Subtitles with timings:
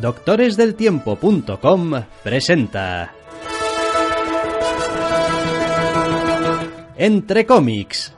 [0.00, 1.92] doctoresdeltiempo.com
[2.22, 3.12] presenta
[6.96, 8.14] Entre cómics.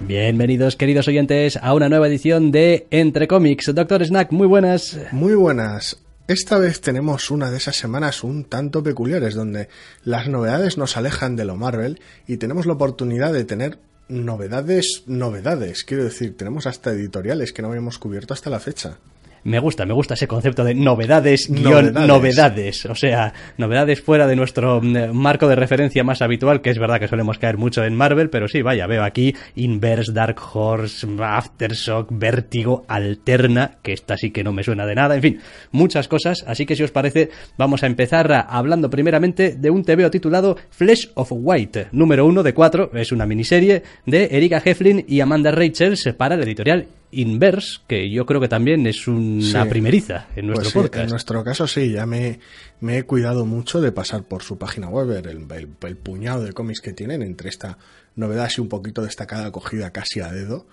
[0.00, 3.74] Bienvenidos, queridos oyentes, a una nueva edición de Entre Cómics.
[3.74, 4.98] Doctor Snack, muy buenas.
[5.12, 5.98] Muy buenas.
[6.28, 9.70] Esta vez tenemos una de esas semanas un tanto peculiares donde
[10.04, 15.84] las novedades nos alejan de lo Marvel y tenemos la oportunidad de tener novedades, novedades.
[15.84, 18.98] Quiero decir, tenemos hasta editoriales que no habíamos cubierto hasta la fecha.
[19.44, 22.86] Me gusta, me gusta ese concepto de novedades, guion novedades.
[22.86, 27.00] O sea, novedades fuera de nuestro mm, marco de referencia más habitual, que es verdad
[27.00, 32.08] que solemos caer mucho en Marvel, pero sí, vaya, veo aquí Inverse, Dark Horse, Aftershock,
[32.10, 36.44] Vértigo, Alterna, que esta sí que no me suena de nada, en fin, muchas cosas.
[36.46, 41.10] Así que si os parece, vamos a empezar hablando primeramente de un TVO titulado Flesh
[41.14, 46.08] of White, número uno de cuatro, es una miniserie de Erika Heflin y Amanda Rachels
[46.16, 50.74] para la editorial Inverse, que yo creo que también es una primeriza en nuestro pues
[50.74, 51.04] podcast.
[51.04, 52.40] En nuestro caso sí, ya me,
[52.82, 55.46] he cuidado mucho de pasar por su página web, el,
[55.86, 57.78] el, puñado de cómics que tienen entre esta
[58.14, 60.66] novedad así un poquito destacada, cogida casi a dedo.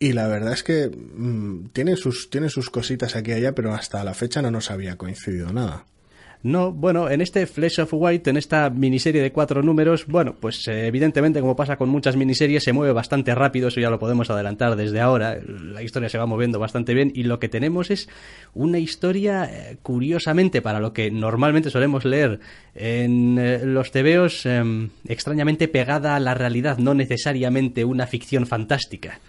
[0.00, 3.74] Y la verdad es que mm, tiene, sus, tiene sus cositas aquí y allá, pero
[3.74, 5.86] hasta la fecha no nos había coincidido nada.
[6.48, 10.66] No, bueno, en este Flesh of White, en esta miniserie de cuatro números, bueno, pues
[10.66, 14.30] eh, evidentemente, como pasa con muchas miniseries, se mueve bastante rápido, eso ya lo podemos
[14.30, 15.38] adelantar desde ahora.
[15.46, 18.08] La historia se va moviendo bastante bien y lo que tenemos es
[18.54, 22.40] una historia, eh, curiosamente, para lo que normalmente solemos leer
[22.74, 29.20] en eh, los tebeos, em, extrañamente pegada a la realidad, no necesariamente una ficción fantástica.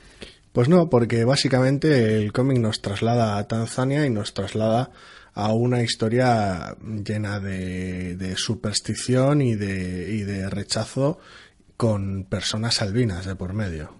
[0.53, 4.91] Pues no, porque básicamente el cómic nos traslada a Tanzania y nos traslada
[5.33, 11.19] a una historia llena de, superstición y de, y de rechazo
[11.77, 13.99] con personas albinas de por medio.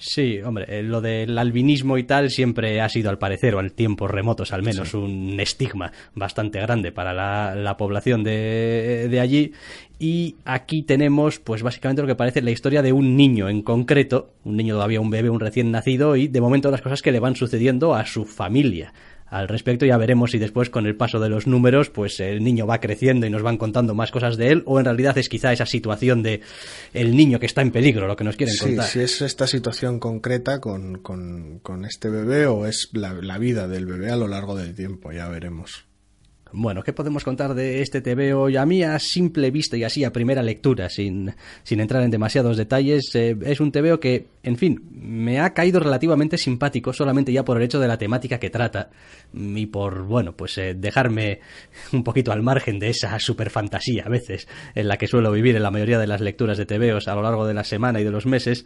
[0.00, 3.70] Sí, hombre, eh, lo del albinismo y tal siempre ha sido, al parecer, o en
[3.70, 9.52] tiempos remotos al menos, un estigma bastante grande para la, población de, de, allí.
[9.98, 14.34] Y aquí tenemos, pues básicamente lo que parece la historia de un niño en concreto,
[14.44, 17.18] un niño todavía un bebé, un recién nacido, y de momento las cosas que le
[17.18, 18.92] van sucediendo a su familia
[19.30, 19.86] al respecto.
[19.86, 23.26] Ya veremos si después con el paso de los números pues el niño va creciendo
[23.26, 26.22] y nos van contando más cosas de él o en realidad es quizá esa situación
[26.22, 26.40] de
[26.94, 28.86] el niño que está en peligro lo que nos quieren contar.
[28.86, 34.10] Si es esta situación concreta con, con, este bebé o es la vida del bebé
[34.10, 35.87] a lo largo del tiempo, ya veremos.
[36.52, 38.48] Bueno, ¿qué podemos contar de este TVO?
[38.48, 42.10] Y a mí, a simple vista y así a primera lectura, sin, sin entrar en
[42.10, 47.32] demasiados detalles, eh, es un TVO que, en fin, me ha caído relativamente simpático solamente
[47.32, 48.90] ya por el hecho de la temática que trata
[49.34, 51.40] y por, bueno, pues eh, dejarme
[51.92, 55.54] un poquito al margen de esa super fantasía a veces en la que suelo vivir
[55.56, 58.04] en la mayoría de las lecturas de TVOs a lo largo de la semana y
[58.04, 58.64] de los meses.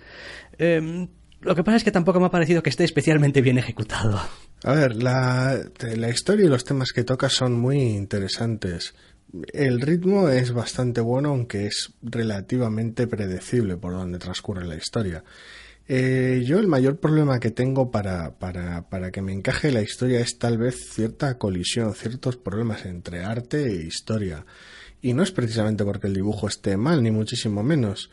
[0.59, 1.09] Eh,
[1.43, 4.21] lo que pasa es que tampoco me ha parecido que esté especialmente bien ejecutado.
[4.65, 5.61] A ver, la,
[6.09, 8.95] historia y los temas que toca son muy interesantes.
[9.53, 15.25] El ritmo es bastante bueno, aunque es relativamente predecible por donde transcurre la historia.
[15.89, 20.21] Eh, yo el mayor problema que tengo para, para, para, que me encaje la historia
[20.21, 24.47] es tal vez cierta colisión, ciertos problemas entre arte e historia.
[25.01, 28.11] Y no es precisamente porque el dibujo esté mal, ni muchísimo menos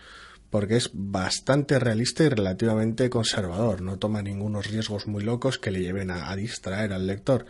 [0.50, 5.82] porque es bastante realista y relativamente conservador, no toma ningunos riesgos muy locos que le
[5.82, 7.46] lleven a, distraer al lector.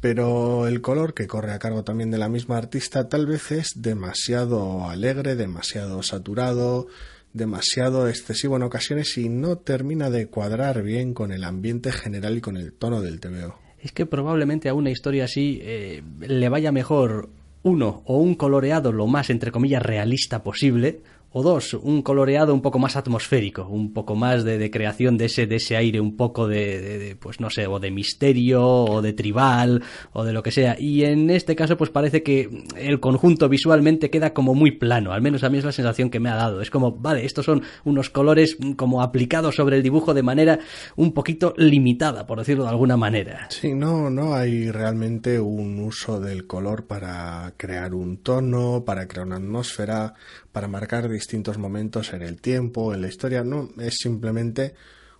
[0.00, 3.72] Pero el color, que corre a cargo también de la misma artista, tal vez es
[3.76, 6.88] demasiado alegre, demasiado saturado,
[7.32, 12.40] demasiado excesivo en ocasiones y no termina de cuadrar bien con el ambiente general y
[12.42, 13.58] con el tono del TVO.
[13.80, 17.30] Es que probablemente a una historia así eh, le vaya mejor
[17.62, 21.00] uno o un coloreado lo más entre comillas realista posible
[21.38, 25.46] o dos, un coloreado un poco más atmosférico, un poco más de, creación de ese,
[25.46, 29.82] de ese aire, un poco de, pues no sé, o de misterio, o de tribal,
[30.14, 30.76] o de lo que sea.
[30.80, 35.20] Y en este caso, pues parece que el conjunto visualmente queda como muy plano, al
[35.20, 36.62] menos a mí es la sensación que me ha dado.
[36.62, 40.58] Es como, vale, estos son unos colores como aplicados sobre el dibujo de manera
[40.96, 43.46] un poquito limitada, por decirlo de alguna manera.
[43.50, 49.26] Sí, no, no hay realmente un uso del color para crear un tono, para crear
[49.26, 50.14] una atmósfera,
[50.56, 54.72] para marcar distintos momentos en el tiempo, en la historia, no, es simplemente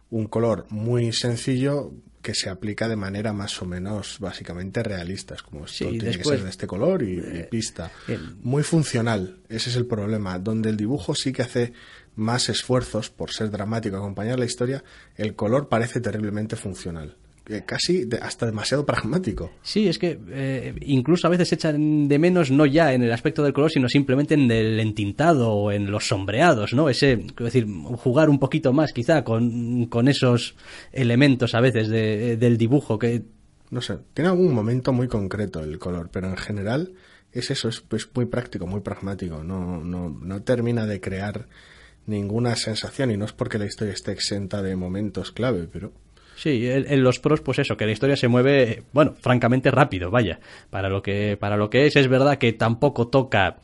[0.08, 1.92] un color muy sencillo
[2.22, 5.34] que se aplica de manera más o menos básicamente realista.
[5.34, 7.92] Es como esto tiene que ser de este color y, pista.
[8.40, 10.38] Muy funcional, ese es el problema.
[10.38, 11.74] Donde el dibujo sí que hace
[12.14, 14.84] más esfuerzos por ser dramático, acompañar la historia,
[15.16, 17.14] el color parece terriblemente funcional.
[17.48, 19.52] Eh, casi hasta demasiado pragmático.
[19.62, 23.44] Sí, es que eh, incluso a veces echan de menos no ya en el aspecto
[23.44, 26.88] del color, sino simplemente en el entintado o en los sombreados, ¿no?
[26.88, 27.66] Ese, es decir,
[27.98, 30.56] jugar un poquito más quizá con, con esos
[30.92, 33.22] elementos a veces de, del dibujo que...
[33.70, 36.94] No sé, tiene algún momento muy concreto el color, pero en general
[37.32, 41.46] es eso, es pues, muy práctico, muy pragmático, no, no, no termina de crear
[42.06, 45.92] ninguna sensación y no es porque la historia esté exenta de momentos clave, pero
[46.36, 50.38] Sí, en, los pros, pues eso, que la historia se mueve, bueno, francamente rápido, vaya.
[50.68, 53.56] Para lo que, para lo que es, es verdad que tampoco toca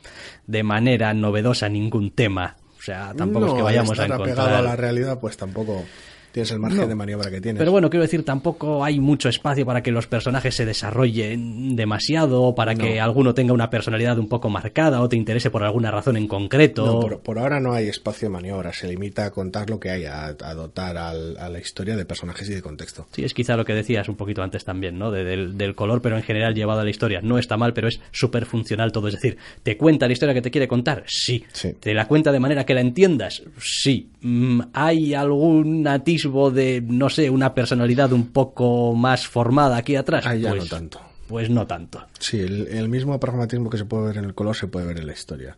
[0.47, 2.57] de manera novedosa ningún tema.
[2.79, 4.55] O sea, tampoco es que vayamos a encontrar.
[4.55, 5.85] a la realidad, pues tampoco
[6.33, 7.59] tienes el margen de maniobra que tienes.
[7.59, 12.55] Pero bueno, quiero decir, tampoco hay mucho espacio para que los personajes se desarrollen demasiado,
[12.55, 16.17] para que alguno tenga una personalidad un poco marcada o te interese por alguna razón
[16.17, 16.87] en concreto.
[16.87, 20.05] No, por, ahora no hay espacio de maniobra, se limita a contar lo que hay,
[20.05, 23.07] a, dotar a la historia de personajes y de contexto.
[23.13, 25.11] Sí, es quizá lo que decías un poquito antes también, ¿no?
[25.11, 27.21] del, color, pero en general llevado a la historia.
[27.23, 29.09] No está mal, pero es súper funcional todo.
[29.09, 31.05] Es decir, ¿te cuenta la historia que te quiere contar?
[31.07, 31.45] Sí.
[31.81, 33.43] ¿Te la cuenta de manera que la entiendas?
[33.61, 34.09] Sí.
[34.21, 40.25] Mm, ¿Hay algún atisbo de, no sé, una personalidad un poco más formada aquí atrás.
[40.27, 41.01] Ah, ya pues, no tanto.
[41.29, 42.07] Pues no tanto.
[42.19, 45.07] Sí, el, mismo pragmatismo que se puede ver en el color se puede ver en
[45.07, 45.57] la historia.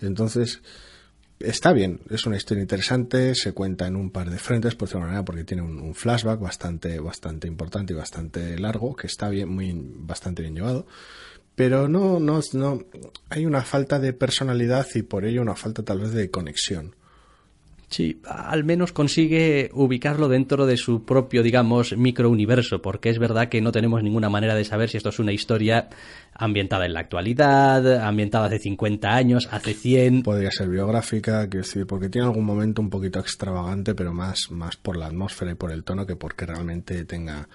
[0.00, 0.62] Entonces,
[1.38, 5.06] está bien, es una historia interesante, se cuenta en un par de frentes, por decirlo
[5.06, 9.72] manera, porque tiene un, flashback bastante, bastante importante y bastante largo, que está bien, muy,
[9.74, 10.86] bastante bien llevado.
[11.54, 12.84] Pero no, no, no,
[13.28, 16.94] hay una falta de personalidad y por ello una falta tal vez de conexión.
[17.90, 23.60] Sí, al menos consigue ubicarlo dentro de su propio, digamos, microuniverso, porque es verdad que
[23.60, 25.88] no tenemos ninguna manera de saber si esto es una historia
[26.32, 30.22] ambientada en la actualidad, ambientada hace 50 años, hace 100.
[30.22, 34.76] Podría ser biográfica, quiero decir, porque tiene algún momento un poquito extravagante, pero más, más
[34.76, 37.48] por la atmósfera y por el tono que porque realmente tenga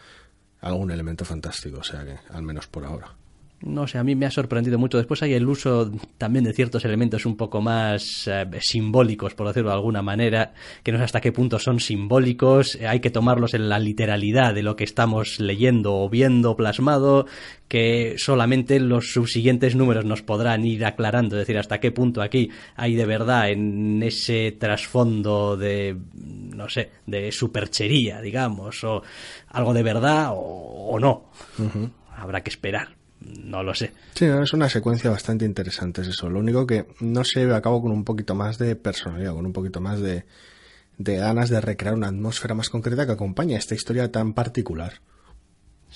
[0.60, 3.16] algún elemento fantástico, o sea que, al menos por ahora
[3.62, 4.98] no sé, a mí me ha sorprendido mucho.
[4.98, 9.70] Después hay el uso también de ciertos elementos un poco más eh, simbólicos, por decirlo
[9.70, 10.54] de alguna manera,
[10.84, 12.76] que no sé hasta qué punto son simbólicos.
[12.76, 17.26] Eh, hay que tomarlos en la literalidad de lo que estamos leyendo o viendo plasmado,
[17.68, 22.52] que solamente los subsiguientes números nos podrán ir aclarando, es decir, hasta qué punto aquí
[22.76, 29.02] hay de verdad en ese trasfondo de, no sé, de superchería, digamos, o
[29.48, 31.32] algo de verdad o, no.
[32.18, 33.92] Habrá que esperar no lo sé.
[34.14, 36.30] Sí, es una secuencia bastante interesante, es eso.
[36.30, 39.46] Lo único que no se lleva a cabo con un poquito más de personalidad, con
[39.46, 40.26] un poquito más de,
[40.98, 45.02] de ganas de recrear una atmósfera más concreta que acompaña esta historia tan particular.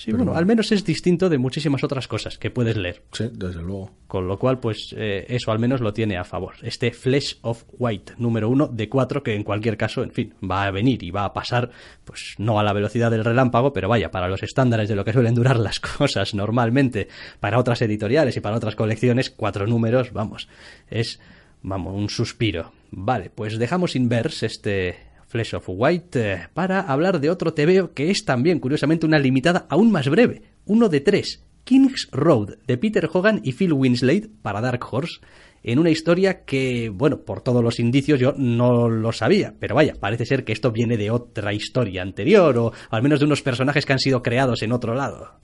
[0.00, 3.02] Sí, bueno, al menos es distinto de muchísimas otras cosas que puedes leer.
[3.12, 3.90] Sí, desde luego.
[4.06, 6.54] Con lo cual, pues eh, eso al menos lo tiene a favor.
[6.62, 10.64] Este Flesh of White número uno de cuatro, que en cualquier caso, en fin, va
[10.64, 11.70] a venir y va a pasar,
[12.02, 15.12] pues no a la velocidad del relámpago, pero vaya, para los estándares de lo que
[15.12, 17.08] suelen durar las cosas normalmente,
[17.38, 20.48] para otras editoriales y para otras colecciones, cuatro números, vamos,
[20.88, 21.20] es,
[21.60, 22.72] vamos, un suspiro.
[22.90, 28.10] Vale, pues dejamos inverse este Flesh of White, eh, para hablar de otro TVO que
[28.10, 33.08] es también, curiosamente, una limitada aún más breve, uno de tres, King's Road, de Peter
[33.10, 35.20] Hogan y Phil Winslade, para Dark Horse,
[35.62, 39.94] en una historia que, bueno, por todos los indicios yo no lo sabía, pero vaya,
[40.00, 43.86] parece ser que esto viene de otra historia anterior, o al menos de unos personajes
[43.86, 45.34] que han sido creados en otro lado.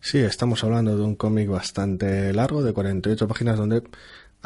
[0.00, 3.82] Sí, estamos hablando de un cómic bastante largo, de 48 páginas, donde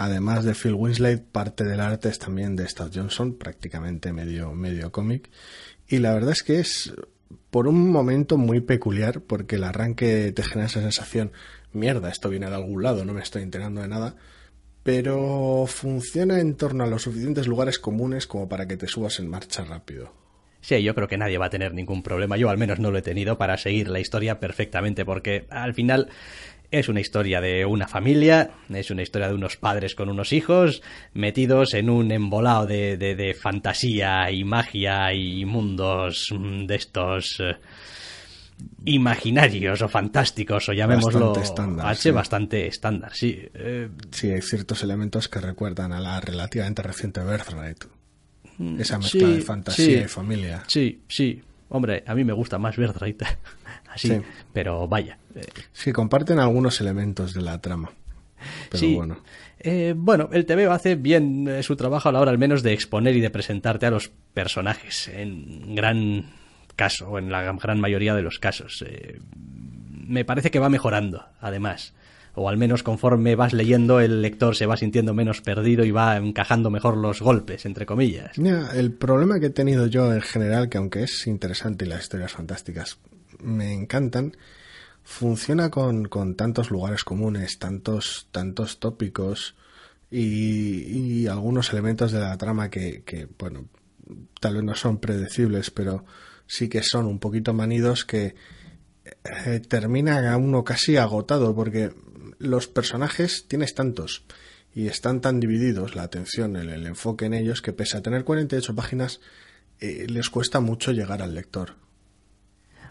[0.00, 4.92] Además de Phil Winslade, parte del arte es también de Stott Johnson, prácticamente medio, medio
[4.92, 5.28] cómic.
[5.88, 6.94] Y la verdad es que es
[7.50, 11.32] por un momento muy peculiar, porque el arranque te genera esa sensación,
[11.72, 14.14] mierda, esto viene de algún lado, no me estoy enterando de nada,
[14.84, 19.28] pero funciona en torno a los suficientes lugares comunes como para que te subas en
[19.28, 20.12] marcha rápido.
[20.60, 22.36] Sí, yo creo que nadie va a tener ningún problema.
[22.36, 26.08] Yo al menos no lo he tenido para seguir la historia perfectamente, porque al final
[26.70, 30.82] es una historia de una familia, es una historia de unos padres con unos hijos
[31.14, 37.56] metidos en un embolado de, de, fantasía y magia y mundos de estos eh,
[38.84, 43.48] imaginarios o fantásticos o llamémoslo bastante estándar, H bastante estándar, sí.
[43.54, 47.84] Eh, sí, hay ciertos elementos que recuerdan a la relativamente reciente Birthright.
[48.58, 50.64] Mm, Esa mezcla de fantasía y familia.
[50.66, 51.42] Sí, sí.
[51.70, 53.22] Hombre, a mí me gusta más Birthright.
[53.90, 54.20] Así,
[54.52, 55.18] pero vaya.
[55.34, 55.46] Eh.
[55.72, 57.90] Sí, comparten algunos elementos de la trama.
[58.70, 58.94] Pero sí.
[58.94, 59.18] bueno.
[59.58, 62.72] Eh, bueno, el TV hace bien eh, su trabajo a la hora al menos de
[62.72, 66.30] exponer y de presentarte a los personajes en gran
[66.76, 68.84] caso, o en la gran mayoría de los casos.
[69.90, 71.92] me parece que va mejorando, además
[72.38, 76.16] o al menos conforme vas leyendo el lector se va sintiendo menos perdido y va
[76.16, 78.38] encajando mejor los golpes, entre comillas.
[78.38, 82.32] el problema que he tenido yo en general, que aunque es interesante y las historias
[82.32, 82.98] fantásticas
[83.40, 84.36] me encantan,
[85.02, 89.56] funciona con, con tantos lugares comunes, tantos, tantos tópicos
[90.10, 93.66] y, algunos elementos de la trama que, que, bueno,
[94.40, 96.04] tal vez no son predecibles, pero
[96.46, 98.34] sí que son un poquito manidos que
[99.46, 101.92] eh, a uno casi agotado porque
[102.38, 104.24] los personajes tienes tantos
[104.74, 108.24] y están tan divididos la atención, el, el enfoque en ellos que pese a tener
[108.24, 109.20] 48 páginas
[109.80, 111.76] eh, les cuesta mucho llegar al lector.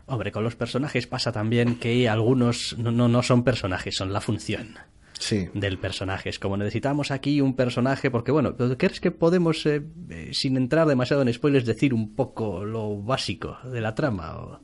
[0.08, 4.22] Hombre, con los personajes pasa también que algunos no, no, no son personajes, son la
[4.22, 4.78] función
[5.20, 5.50] sí.
[5.54, 6.30] del personaje.
[6.30, 10.88] Es como necesitamos aquí un personaje, porque bueno, ¿crees que podemos, eh, eh, sin entrar
[10.88, 14.38] demasiado en spoilers, decir un poco lo básico de la trama?
[14.38, 14.60] O...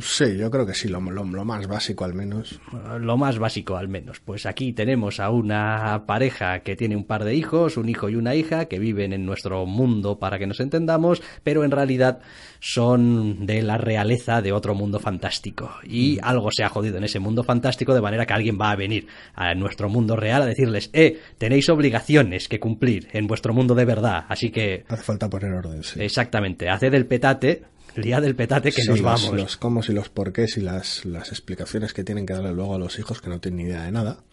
[0.00, 2.60] Sí, yo creo que sí, lo, lo, lo, más básico al menos.
[3.00, 4.20] Lo más básico al menos.
[4.20, 8.16] Pues aquí tenemos a una pareja que tiene un par de hijos, un hijo y
[8.16, 12.20] una hija, que viven en nuestro mundo para que nos entendamos, pero en realidad
[12.60, 15.70] son de la realeza de otro mundo fantástico.
[15.84, 16.24] Y mm.
[16.24, 19.06] algo se ha jodido en ese mundo fantástico de manera que alguien va a venir
[19.34, 23.84] a nuestro mundo real a decirles, eh, tenéis obligaciones que cumplir en vuestro mundo de
[23.84, 24.84] verdad, así que...
[24.88, 26.00] Hace falta poner orden, sí.
[26.00, 29.40] Exactamente, haced el petate día del petate que sí, nos los, vamos.
[29.40, 32.78] Los cómo y los porqués y las, las explicaciones que tienen que darle luego a
[32.78, 34.24] los hijos que no tienen ni idea de nada,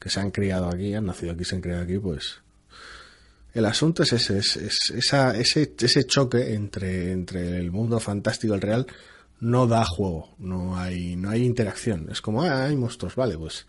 [0.00, 2.40] que se han criado aquí, han nacido aquí, se han criado aquí, pues.
[3.54, 8.54] El asunto es ese, es, es esa, ese, ese choque entre, entre el mundo fantástico
[8.54, 8.86] y el real
[9.40, 12.08] no da juego, no hay, no hay interacción.
[12.10, 13.66] Es como, ah, hay monstruos, vale, pues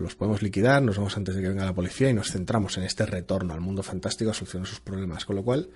[0.00, 2.84] los podemos liquidar, nos vamos antes de que venga la policía y nos centramos en
[2.84, 5.24] este retorno al mundo fantástico a solucionar sus problemas.
[5.24, 5.70] Con lo cual,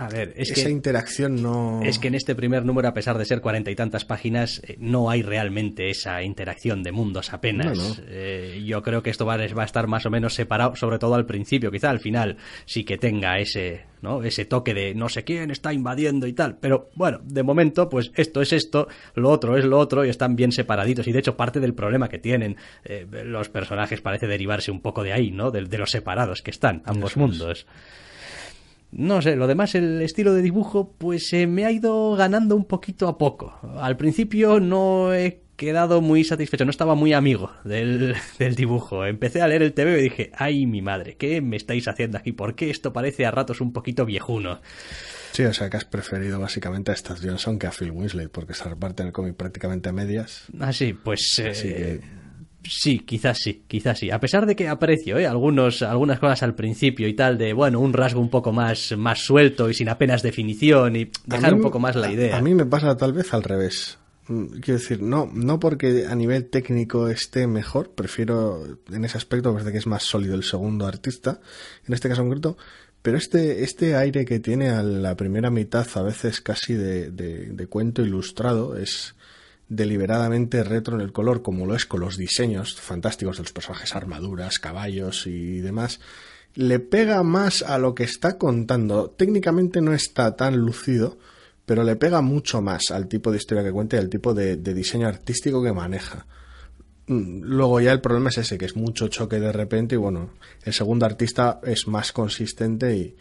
[0.00, 1.80] a ver, es esa que, interacción no.
[1.82, 4.76] Es que en este primer número, a pesar de ser cuarenta y tantas páginas, eh,
[4.78, 7.76] no hay realmente esa interacción de mundos apenas.
[7.76, 7.96] No, no.
[8.06, 11.16] Eh, yo creo que esto va, va, a estar más o menos separado, sobre todo
[11.16, 11.72] al principio.
[11.72, 14.22] Quizá al final sí que tenga ese, ¿no?
[14.22, 16.58] ese toque de no sé quién está invadiendo y tal.
[16.58, 20.36] Pero bueno, de momento, pues esto es esto, lo otro es lo otro y están
[20.36, 21.08] bien separaditos.
[21.08, 25.02] Y de hecho, parte del problema que tienen eh, los personajes parece derivarse un poco
[25.02, 25.50] de ahí, ¿no?
[25.50, 27.58] De, de los separados que están ambos Eso mundos.
[27.58, 27.98] Es.
[28.90, 32.64] No sé, lo demás, el estilo de dibujo, pues eh, me ha ido ganando un
[32.64, 33.58] poquito a poco.
[33.78, 39.04] Al principio no he quedado muy satisfecho, no estaba muy amigo del, del, dibujo.
[39.04, 42.32] Empecé a leer el TV y dije, ay mi madre, ¿qué me estáis haciendo aquí?
[42.32, 44.60] ¿Por qué esto parece a ratos un poquito viejuno?
[45.32, 48.54] Sí, o sea que has preferido básicamente a Stas Johnson que a Phil Winsley, porque
[48.54, 50.44] se reparte en el cómic prácticamente a medias.
[50.58, 51.42] Ah, sí, pues...
[51.46, 52.27] Así eh, que...
[52.64, 54.10] Sí, quizás sí, quizás sí.
[54.10, 55.26] A pesar de que aprecio ¿eh?
[55.26, 59.20] Algunos, algunas cosas al principio y tal, de, bueno, un rasgo un poco más, más
[59.20, 62.34] suelto y sin apenas definición y dejar mí, un poco más la idea.
[62.34, 63.98] A, a, mí me pasa tal vez al revés.
[64.26, 68.62] Quiero decir, no, no porque a nivel técnico esté mejor, prefiero
[68.92, 71.40] en ese aspecto, desde que es más sólido el segundo artista,
[71.86, 72.58] en este caso concreto,
[73.00, 77.46] pero este, este aire que tiene a la primera mitad, a veces casi de, de,
[77.46, 79.14] de cuento ilustrado, es
[79.68, 83.94] deliberadamente retro en el color, como lo es con los diseños fantásticos de los personajes,
[83.94, 86.00] armaduras, caballos y demás,
[86.54, 89.10] le pega más a lo que está contando.
[89.10, 91.18] Técnicamente no está tan lucido,
[91.66, 94.56] pero le pega mucho más al tipo de historia que cuenta y al tipo de,
[94.56, 96.26] de diseño artístico que maneja.
[97.06, 100.30] Luego ya el problema es ese, que es mucho choque de repente y bueno,
[100.62, 103.16] el segundo artista es más consistente y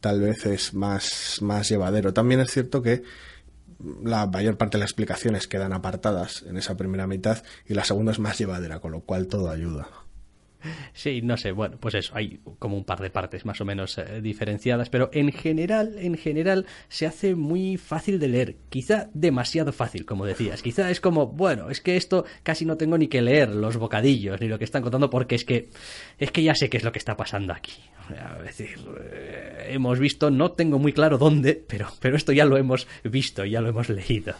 [0.00, 2.14] tal vez es más, más llevadero.
[2.14, 3.02] También es cierto que
[4.04, 8.12] la mayor parte de las explicaciones quedan apartadas en esa primera mitad y la segunda
[8.12, 9.88] es más llevadera, con lo cual todo ayuda.
[10.92, 13.98] Sí, no sé, bueno, pues eso, hay como un par de partes más o menos
[13.98, 19.72] eh, diferenciadas, pero en general, en general se hace muy fácil de leer, quizá demasiado
[19.72, 23.22] fácil, como decías, quizá es como, bueno, es que esto casi no tengo ni que
[23.22, 25.68] leer los bocadillos ni lo que están contando porque es que
[26.18, 27.74] es que ya sé qué es lo que está pasando aquí.
[28.38, 32.56] Es decir, eh, hemos visto, no tengo muy claro dónde, pero, pero esto ya lo
[32.56, 34.34] hemos visto, ya lo hemos leído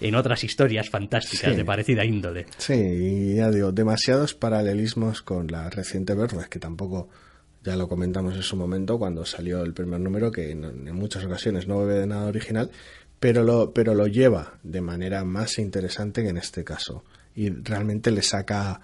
[0.00, 1.56] en otras historias fantásticas Sí.
[1.56, 2.46] de parecida índole.
[2.58, 7.08] Sí, y ya digo, demasiados paralelismos con la reciente Verdes, que tampoco
[7.62, 11.24] ya lo comentamos en su momento cuando salió el primer número, que en, en muchas
[11.24, 12.70] ocasiones no bebe de nada original,
[13.18, 17.04] pero lo, pero lo lleva de manera más interesante que en este caso.
[17.36, 18.80] Y realmente le saca,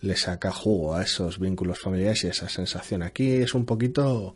[0.00, 3.02] le saca jugo a esos vínculos familiares y esa sensación.
[3.02, 4.32] Aquí es un poquito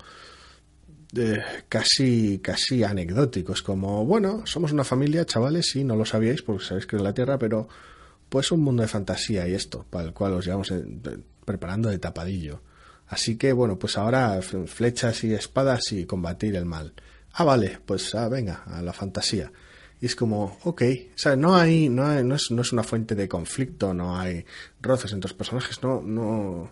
[1.17, 6.65] eh, casi, casi anecdóticos, como, bueno, somos una familia, chavales, sí, no lo sabíais porque
[6.65, 7.69] sabéis que es la Tierra, pero
[8.29, 10.73] pues un mundo de fantasía y esto, para el cual os llevamos
[11.45, 12.61] preparando de tapadillo.
[13.07, 16.93] Así que, bueno, pues ahora flechas y espadas y combatir el mal.
[17.33, 19.50] Ah, vale, pues ah, venga, a la fantasía.
[20.00, 20.83] Y es como, ok,
[21.14, 24.45] o sea, no hay, no, es, no es una fuente de conflicto, no hay
[24.81, 26.71] roces entre los personajes, no, no,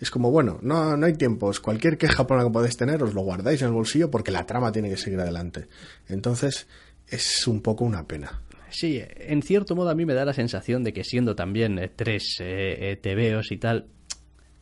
[0.00, 1.60] es como, bueno, no, no hay tiempos.
[1.60, 4.46] Cualquier queja por la que podéis tener, os lo guardáis en el bolsillo porque la
[4.46, 5.66] trama tiene que seguir adelante.
[6.08, 6.68] Entonces,
[7.08, 8.42] es un poco una pena.
[8.70, 11.90] Sí, en cierto modo a mí me da la sensación de que siendo también eh,
[11.94, 13.86] tres eh, eh, y tal,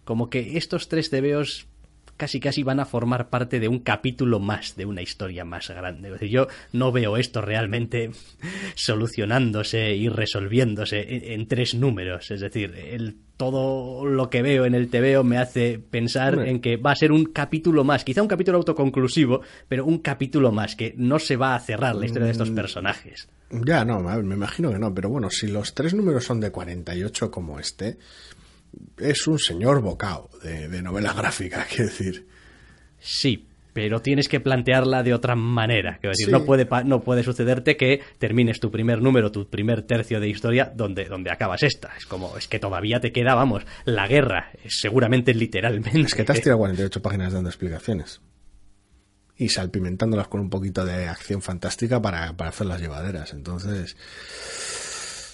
[0.04, 1.66] como que estos tres tebeos
[2.16, 6.08] casi casi van a formar parte de un capítulo más, de una historia más grande.
[6.08, 8.10] Es decir, yo no veo esto realmente
[8.74, 12.30] solucionándose y resolviéndose en, en tres números.
[12.30, 16.76] Es decir, el todo lo que veo en el TVO me hace pensar en que
[16.76, 20.94] va a ser un capítulo más, quizá un capítulo autoconclusivo, pero un capítulo más, que
[20.96, 22.54] no se va a cerrar la historia de estos mm.
[22.54, 23.28] personajes.
[23.50, 27.30] Ya, no, me imagino que no, pero bueno, si los tres números son de 48
[27.30, 27.98] como este,
[28.98, 32.26] es un señor bocao de, de novela gráfica, quiero decir.
[32.98, 33.46] Sí,
[33.76, 35.98] pero tienes que plantearla de otra manera.
[36.02, 40.30] decir, no, puede, no puede sucederte que termines tu primer número, tu primer tercio de
[40.30, 41.90] historia donde, donde acabas esta.
[41.94, 46.00] Es como, es que todavía te queda, vamos, la guerra, seguramente literalmente.
[46.00, 48.22] Es que te has tirado 48 páginas dando explicaciones.
[49.36, 53.34] Y salpimentándolas con un poquito de acción fantástica para, para hacer las llevaderas.
[53.34, 53.94] Entonces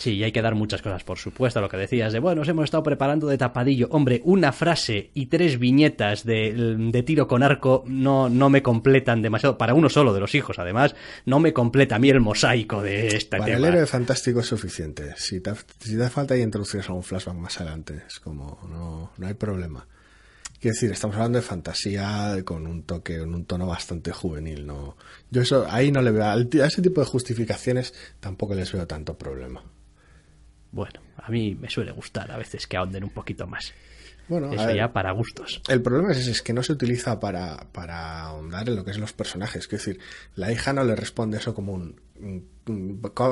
[0.03, 2.49] Sí, y hay que dar muchas cosas, por supuesto, lo que decías de, bueno, nos
[2.49, 3.87] hemos estado preparando de tapadillo.
[3.93, 9.57] Hombre, una frase y tres viñetas de, tiro con arco no, no me completan demasiado.
[9.57, 13.15] Para uno solo de los hijos, además, no me completa a mí el mosaico de
[13.17, 15.15] esta Para el héroe fantástico es suficiente.
[15.17, 19.27] Si te, si te falta y introducir algún flashback más adelante, es como, no, no
[19.29, 19.87] hay problema.
[20.59, 24.97] Quiero decir, estamos hablando de fantasía con un toque, con un tono bastante juvenil, ¿no?
[25.31, 29.17] Yo eso, ahí no le veo, a ese tipo de justificaciones tampoco les veo tanto
[29.17, 29.63] problema.
[30.73, 33.73] Bueno, a mí me suele gustar a veces que ahonden un poquito más.
[34.29, 35.61] Bueno, Eso ya para gustos.
[35.69, 38.93] El problema es, ese, es que no se utiliza para, para ahondar en lo que
[38.93, 39.65] es los personajes.
[39.65, 39.99] Es decir,
[40.37, 42.01] la hija no le responde eso como un,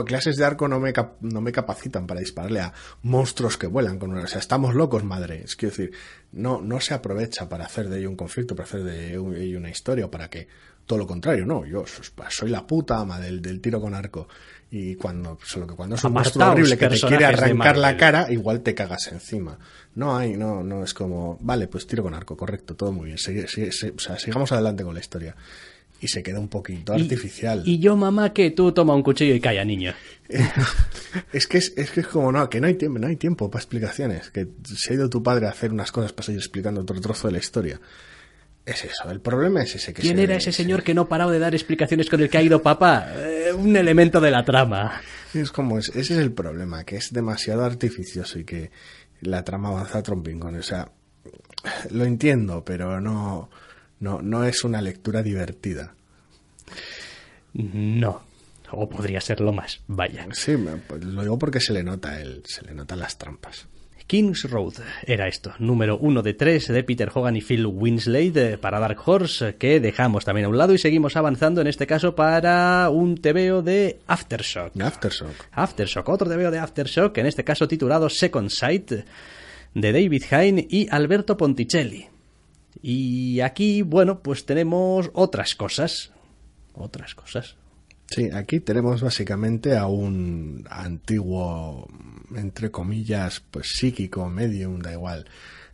[0.04, 4.10] clases de arco no me, no me capacitan para dispararle a monstruos que vuelan con
[4.10, 5.92] una, o sea estamos locos madre es decir
[6.32, 9.70] no no se aprovecha para hacer de ello un conflicto para hacer de ello una
[9.70, 10.48] historia o para que
[10.84, 11.84] todo lo contrario no yo
[12.28, 14.26] soy la puta ama del, del tiro con arco
[14.70, 18.30] y cuando solo que cuando es un monstruo horrible que te quiere arrancar la cara
[18.30, 19.58] igual te cagas encima
[19.96, 23.16] no hay no no es como vale pues tiro con arco correcto todo muy bien
[23.16, 25.34] o sea, sigamos adelante con la historia
[26.00, 27.62] y se queda un poquito artificial.
[27.66, 29.92] Y yo, mamá, que tú toma un cuchillo y calla, niño.
[31.32, 33.50] es, que es, es, que es como, no, que no hay, tiempo, no hay tiempo
[33.50, 34.30] para explicaciones.
[34.30, 37.28] Que se ha ido tu padre a hacer unas cosas para seguir explicando otro trozo
[37.28, 37.80] de la historia.
[38.70, 41.30] Es eso, el problema es ese que ¿Quién era ese señor que no ha parado
[41.30, 43.12] de dar explicaciones con el que ha ido papá?
[43.16, 45.00] Eh, un elemento de la trama.
[45.34, 48.70] Es como, ese es el problema, que es demasiado artificioso y que
[49.20, 50.56] la trama avanza a trompingón.
[50.56, 50.90] O sea,
[51.90, 53.48] lo entiendo, pero no
[54.00, 55.94] no, no es una lectura divertida.
[57.52, 58.22] No.
[58.72, 60.26] O podría serlo más, vaya.
[60.32, 60.56] Sí,
[60.86, 63.66] pues lo digo porque se le nota el, se le notan las trampas.
[64.10, 64.74] King's Road
[65.06, 69.54] era esto, número uno de tres de Peter Hogan y Phil Winslade para Dark Horse,
[69.54, 73.62] que dejamos también a un lado y seguimos avanzando en este caso para un TVO
[73.62, 74.72] de Aftershock.
[74.80, 75.30] Aftershock.
[75.52, 78.90] Aftershock, otro TVO de Aftershock, en este caso titulado Second Sight,
[79.74, 82.08] de David Hine y Alberto Ponticelli.
[82.82, 86.10] Y aquí, bueno, pues tenemos otras cosas.
[86.74, 87.59] Otras cosas.
[88.12, 91.88] Sí, aquí tenemos básicamente a un antiguo,
[92.34, 95.26] entre comillas, pues psíquico, medium, da igual.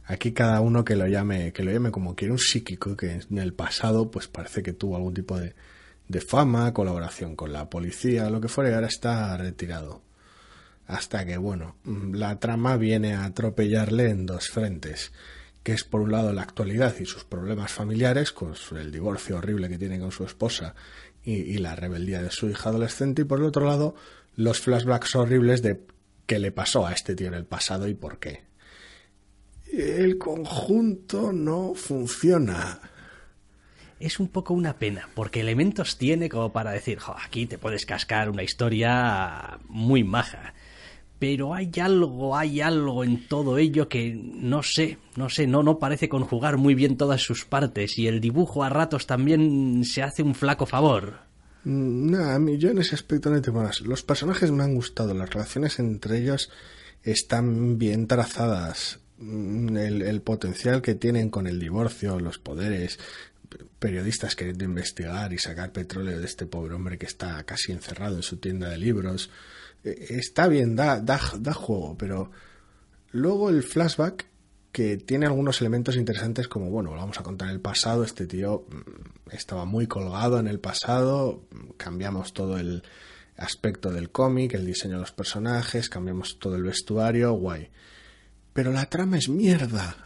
[0.04, 3.38] Aquí cada uno que lo llame, que lo llame como quiere, un psíquico que en
[3.38, 5.54] el pasado, pues parece que tuvo algún tipo de,
[6.08, 10.02] de fama, colaboración con la policía, lo que fuera, y ahora está retirado.
[10.86, 15.10] Hasta que, bueno, la trama viene a atropellarle en dos frentes
[15.66, 19.68] que es por un lado la actualidad y sus problemas familiares, con el divorcio horrible
[19.68, 20.76] que tiene con su esposa
[21.26, 23.96] y, la rebeldía de su hija adolescente, y por el otro lado
[24.36, 25.80] los flashbacks horribles de
[26.26, 28.44] qué le pasó a este tío en el pasado y por qué.
[29.72, 32.80] El conjunto no funciona.
[33.98, 38.30] Es un poco una pena, porque elementos tiene como para decir, aquí te puedes cascar
[38.30, 40.54] una historia muy maja
[41.18, 45.78] pero hay algo, hay algo en todo ello que no sé, no sé, no, no
[45.78, 50.22] parece conjugar muy bien todas sus partes y el dibujo a ratos también se hace
[50.22, 51.20] un flaco favor.
[51.64, 53.80] Mm, no, a mí yo en ese aspecto no tengo más.
[53.80, 56.50] Los personajes me han gustado, las relaciones entre ellos
[57.02, 59.00] están bien trazadas.
[59.18, 62.98] Mm, el, potencial que tienen con el divorcio, los poderes,
[63.78, 68.22] periodistas queriendo investigar y sacar petróleo de este pobre hombre que está casi encerrado en
[68.22, 69.30] su tienda de libros
[69.90, 72.30] está bien, da, da, da juego, pero
[73.10, 74.26] luego el flashback
[74.72, 79.34] que tiene algunos elementos interesantes como, bueno, vamos a contar el pasado, este tío mm,
[79.34, 81.44] estaba muy colgado en el pasado,
[81.78, 82.82] cambiamos todo el
[83.38, 87.70] aspecto del cómic, el diseño de los personajes, cambiamos todo el vestuario, guay.
[88.52, 89.96] Pero la trama es mierda.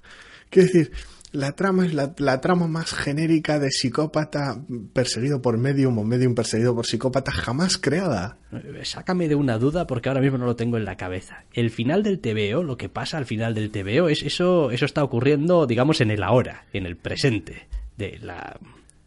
[0.50, 0.92] Quiero decir,
[1.36, 4.58] la trama es la, la, trama más genérica de psicópata
[4.92, 8.38] perseguido por medium o medium perseguido por psicópata jamás creada.
[8.82, 11.44] Sácame de una duda porque ahora mismo no lo tengo en la cabeza.
[11.52, 15.04] El final del TVO, lo que pasa al final del TVO, es eso, eso está
[15.04, 18.58] ocurriendo, digamos, en el ahora, en el presente de la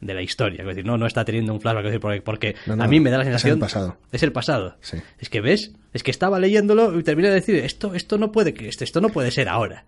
[0.01, 0.61] de la historia.
[0.61, 1.85] Es decir, no, no está teniendo un flashback.
[1.85, 3.51] decir, porque, porque a mí me da la sensación.
[3.51, 3.97] Es el pasado.
[4.11, 4.75] Es el pasado.
[5.19, 8.55] Es que ves, es que estaba leyéndolo y terminé de decir, esto, esto no puede,
[8.67, 9.85] esto, esto no puede ser ahora.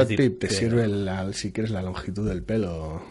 [0.00, 3.02] Decir, te sirve la, si quieres la longitud del pelo.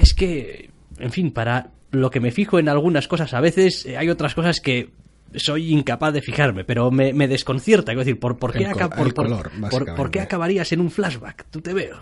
[0.00, 3.96] Es que, en fin, para lo que me fijo en algunas cosas a veces, eh,
[3.96, 4.90] hay otras cosas que
[5.36, 7.92] soy incapaz de fijarme, pero me, me desconcierta.
[7.92, 11.46] Es decir, ¿por, por qué, por, por, qué acabarías en un flashback?
[11.50, 11.98] Tú te veo.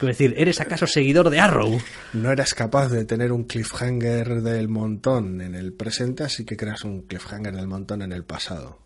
[0.00, 1.78] Es decir, ¿eres acaso seguidor de Arrow?
[2.14, 6.84] No eras capaz de tener un cliffhanger del montón en el presente, así que creas
[6.84, 8.78] un cliffhanger del montón en el pasado.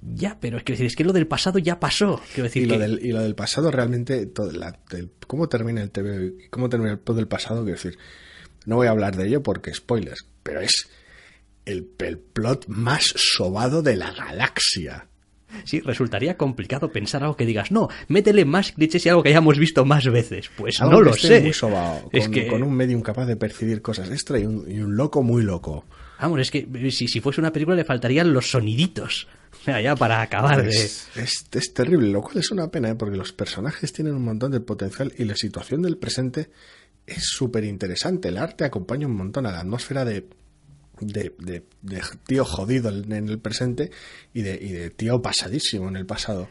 [0.00, 2.20] Ya, pero es que, es que lo del pasado ya pasó.
[2.36, 4.50] decir y, lo del, y lo del pasado realmente, todo,
[5.26, 7.98] cómo termina el TV, cómo termina el del pasado, quiero decir,
[8.64, 10.88] no voy a hablar de ello porque spoilers, pero es
[11.64, 15.08] el, el plot más sobado de la galaxia.
[15.64, 19.58] Sí, resultaría complicado pensar algo que digas, no, métele más clichés y algo que hayamos
[19.58, 20.50] visto más veces.
[20.56, 21.40] Pues no lo sé.
[21.40, 22.46] Muy sobado, con, es que...
[22.46, 25.86] con un medium capaz de percibir cosas extra y un, y un loco muy loco.
[26.20, 29.28] Vamos, es que si, si, fuese una película le faltarían los soniditos.
[29.68, 30.70] O sea, ya para acabar de...
[30.70, 32.94] Es, es, terrible, lo cual es una pena, ¿eh?
[32.94, 36.50] porque los personajes tienen un montón de potencial y la situación del presente
[37.06, 38.28] es súper interesante.
[38.28, 40.26] El arte acompaña un montón a la atmósfera de
[41.00, 43.90] de, de, de, tío jodido en el presente
[44.34, 46.48] y de, y de tío pasadísimo en el pasado.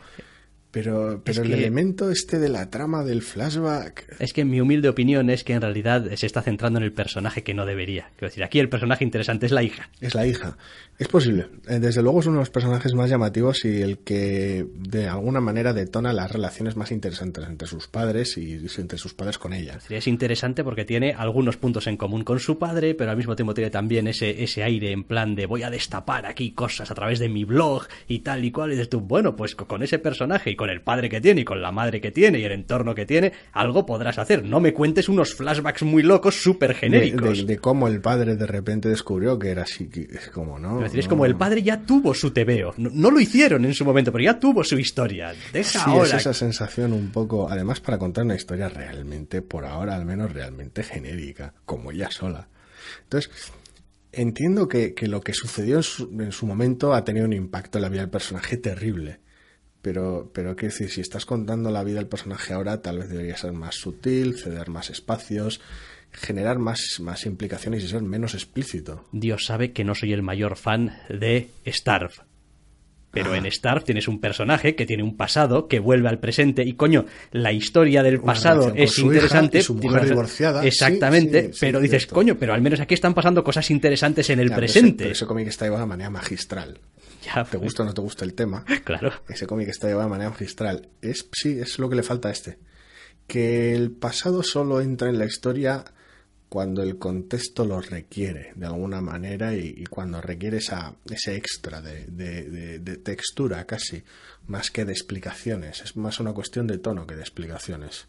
[0.69, 4.17] Pero, pero el elemento este de la trama del flashback.
[4.19, 7.41] Es que mi humilde opinión es que en realidad se está centrando en el personaje
[7.41, 8.09] que no debería.
[8.17, 9.89] Quiero decir, aquí el personaje interesante es la hija.
[10.01, 10.57] Es la hija.
[10.99, 11.47] Es posible.
[11.67, 15.39] Eh, desde luego es uno de los personajes más llamativos y el que de alguna
[15.39, 19.77] manera detona las relaciones más interesantes entre sus padres y entre sus padres con ella.
[19.89, 23.53] Es interesante porque tiene algunos puntos en común con su padre, pero al mismo tiempo
[23.53, 27.19] tiene también ese, ese aire en plan de voy a destapar aquí cosas a través
[27.19, 28.71] de mi blog y tal y cual.
[28.71, 31.45] Y dices tú, bueno, pues con ese personaje y con el padre que tiene y
[31.45, 34.43] con la madre que tiene y el entorno que tiene, algo podrás hacer.
[34.43, 37.45] No me cuentes unos flashbacks muy locos, súper genéricos.
[37.45, 40.86] De, cómo el padre de repente descubrió que era así, es como, ¿no?
[40.87, 42.73] Es decir, es como el padre ya tuvo su tebeo.
[42.77, 45.33] No, lo hicieron en su momento, pero ya tuvo su historia.
[45.51, 49.95] Deja sí, es esa sensación un poco, además para contar una historia realmente, por ahora
[49.95, 52.47] al menos realmente genérica, como ella sola.
[53.03, 53.31] Entonces,
[54.11, 57.83] entiendo que, lo que sucedió en su, en su, momento ha tenido un impacto en
[57.83, 59.19] la vida del personaje terrible.
[59.81, 63.37] Pero, pero quiero decir, si estás contando la vida del personaje ahora, tal vez debería
[63.37, 65.61] ser más sutil, ceder más espacios,
[66.11, 69.05] generar más, más implicaciones y ser menos explícito.
[69.11, 72.27] Dios sabe que no soy el mayor fan de Starve.
[73.11, 76.73] Pero en Starve tienes un personaje que tiene un pasado, que vuelve al presente, y
[76.73, 79.61] coño, la historia del pasado es interesante.
[79.61, 80.63] su mujer divorciada.
[80.65, 85.05] Exactamente, pero dices, coño, pero al menos aquí están pasando cosas interesantes en el presente.
[85.05, 86.79] Pero ese, cómic está llevado de manera magistral.
[87.25, 88.63] Ya, ¿Te gusta o no te gusta el tema?
[88.83, 89.11] Claro.
[89.27, 90.89] Ese cómic está llevado de manera magistral.
[91.01, 92.59] Es, sí, es lo que le falta a este.
[93.25, 95.83] Que el pasado solo entra en la historia
[96.49, 102.05] cuando el contexto lo requiere de alguna manera y, cuando requiere esa, ese extra de,
[102.07, 104.03] de, textura casi,
[104.47, 105.81] más que de explicaciones.
[105.81, 108.07] Es más una cuestión de tono que de explicaciones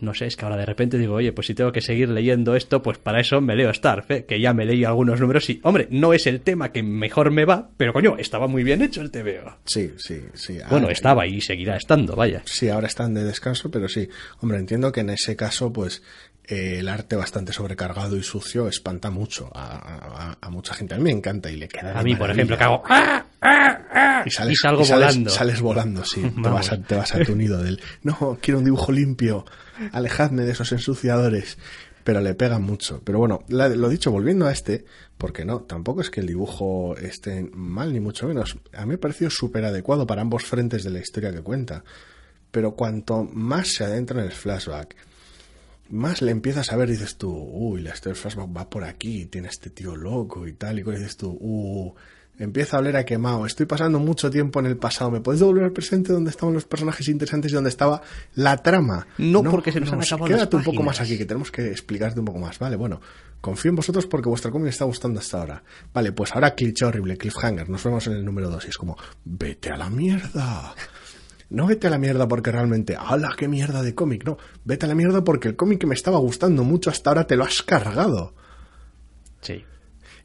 [0.00, 2.54] no sé, es que ahora de repente digo, oye, pues si tengo que seguir leyendo
[2.54, 4.24] esto, pues para eso me leo Starf, ¿eh?
[4.24, 7.44] que ya me leí algunos números y, hombre, no es el tema que mejor me
[7.44, 9.58] va, pero coño, estaba muy bien hecho el TVO.
[9.64, 10.58] Sí, sí, sí.
[10.70, 12.42] Bueno, estaba y seguirá estando, vaya.
[12.44, 14.08] Sí, ahora están de descanso, pero sí.
[14.40, 16.02] Hombre, entiendo que en ese caso, pues,
[16.50, 20.94] eh, el arte bastante sobrecargado y sucio espanta mucho a, mucha gente.
[20.94, 21.98] A mí me encanta y le queda.
[21.98, 22.82] A mí, por ejemplo, que hago.
[22.88, 24.22] ¡Ah, ah, ah!
[24.26, 25.30] Y, sales, salgo volando.
[25.30, 26.22] Sales volando, sí.
[26.42, 27.80] te, vas a, te vas a tu nido del.
[28.02, 29.44] No, quiero un dibujo limpio
[29.92, 31.56] alejadme de esos ensuciadores.
[32.02, 33.00] Pero le pega mucho.
[33.04, 34.84] Pero bueno, lo dicho, volviendo a este,
[35.18, 38.56] porque no, tampoco es que el dibujo esté mal, ni mucho menos.
[38.72, 41.84] A mí me ha parecido súper adecuado para ambos frentes de la historia que cuenta.
[42.50, 44.96] Pero cuanto más se adentra en el flashback,
[45.90, 49.48] más le empiezas a ver, dices tú, uy, la historia flashback va por aquí, tiene
[49.48, 51.94] este tío loco y tal, y dices tú, uh,
[52.40, 53.44] Empieza a oler a quemado.
[53.44, 55.10] Estoy pasando mucho tiempo en el pasado.
[55.10, 58.00] ¿Me puedes devolver al presente donde estaban los personajes interesantes y donde estaba
[58.34, 59.06] la trama?
[59.18, 62.18] No, porque se nos han acabado Quédate un poco más aquí, que tenemos que explicarte
[62.18, 62.58] un poco más.
[62.58, 62.98] Vale, bueno.
[63.42, 65.62] Confío en vosotros porque vuestra cómic está gustando hasta ahora.
[65.92, 67.68] Vale, pues ahora cliché horrible, cliffhanger.
[67.68, 70.74] Nos vemos en el número 2 y es como, vete a la mierda.
[71.50, 74.24] No vete a la mierda porque realmente, ¡hala, qué mierda de cómic!
[74.24, 77.26] No, vete a la mierda porque el cómic que me estaba gustando mucho hasta ahora
[77.26, 78.34] te lo has cargado.
[79.40, 79.64] Sí.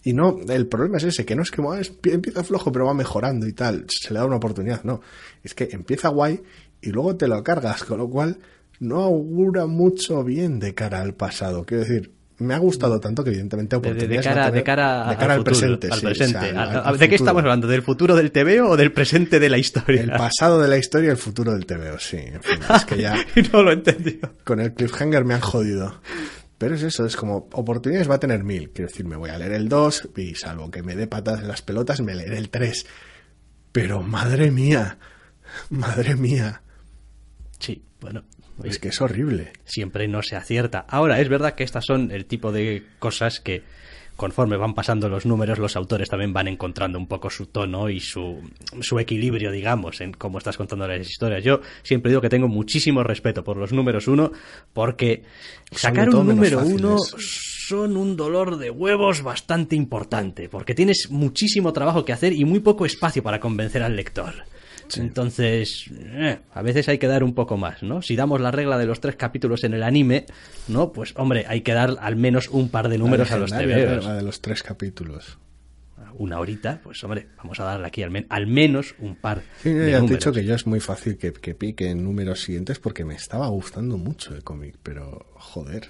[0.04, 1.64] Y no, el problema es ese, que no es que
[2.12, 5.02] empieza flojo pero va mejorando y tal, se le da una oportunidad, no.
[5.44, 6.44] Es que empieza guay
[6.80, 8.38] y luego te lo cargas, con lo cual
[8.80, 11.66] no augura mucho bien de cara al pasado.
[11.66, 15.10] Quiero decir, me ha gustado tanto que evidentemente De, de- de oportunidades cara, de cara,
[15.10, 15.88] de cara al, al, futuro, presente.
[15.92, 16.38] al sí, presente.
[16.38, 17.68] o sea, al- A- a- al ¿De qué estamos hablando?
[17.68, 20.02] ¿Del futuro del TVO o del presente de la historia?
[20.02, 22.18] El pasado de la historia y el futuro del TVO, sí.
[22.18, 23.16] En fin, es que ya
[23.54, 24.32] no lo he entendido.
[24.44, 26.02] con el cliffhanger me han jodido.
[26.58, 28.70] Pero es eso, es como oportunidades va a tener mil.
[28.72, 31.48] Quiero decir, me voy a leer el 2 y salvo que me dé patas en
[31.50, 32.86] las pelotas, me leeré el 3.
[33.74, 34.98] Pero madre mía,
[35.70, 36.62] madre mía,
[37.60, 38.24] Sí, bueno.
[38.64, 39.54] Es que es horrible.
[39.66, 40.86] siempre no se acierta.
[40.88, 43.64] Ahora, es verdad que estas son el tipo de cosas que
[44.16, 48.00] conforme van pasando los números, los autores también van encontrando un poco su tono y
[48.00, 48.42] su,
[48.80, 51.44] su equilibrio, digamos, en cómo estás contando las historias.
[51.44, 54.32] Yo siempre digo que tengo muchísimo respeto por los números uno,
[54.74, 55.24] porque
[55.72, 62.06] sacar un número uno son un dolor de huevos bastante importante, porque tienes muchísimo trabajo
[62.06, 64.34] que hacer y muy poco espacio para convencer al lector.
[64.98, 68.02] Entonces, eh, a veces hay que dar un poco más, ¿no?
[68.02, 70.26] Si damos la regla de los tres capítulos en el anime,
[70.68, 70.92] ¿no?
[70.92, 73.66] Pues, hombre, hay que dar al menos un par de números a los TVOs.
[73.66, 75.38] regla de los tres capítulos.
[76.18, 79.70] Una horita, pues, hombre, vamos a darle aquí al, men- al menos un par Sí,
[79.74, 80.20] de ya te he números.
[80.20, 83.48] dicho que yo es muy fácil que, que pique en números siguientes porque me estaba
[83.48, 85.90] gustando mucho el cómic, pero joder,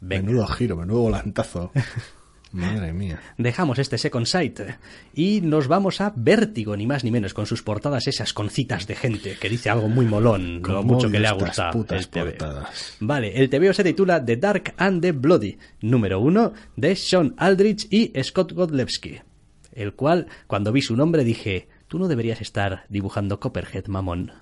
[0.00, 0.22] Venga.
[0.28, 1.72] menudo giro, menudo volantazo.
[2.52, 3.20] Madre mía.
[3.36, 4.60] Dejamos este Second Sight
[5.14, 8.86] y nos vamos a Vértigo, ni más ni menos, con sus portadas esas con citas
[8.86, 11.72] de gente que dice algo muy molón, lo mucho que le ha gustado.
[11.72, 12.96] putas el portadas.
[13.00, 17.86] Vale, el TVO se titula The Dark and the Bloody, número uno, de Sean Aldrich
[17.90, 19.20] y Scott Godlewski,
[19.72, 24.32] el cual, cuando vi su nombre, dije, tú no deberías estar dibujando Copperhead, mamón.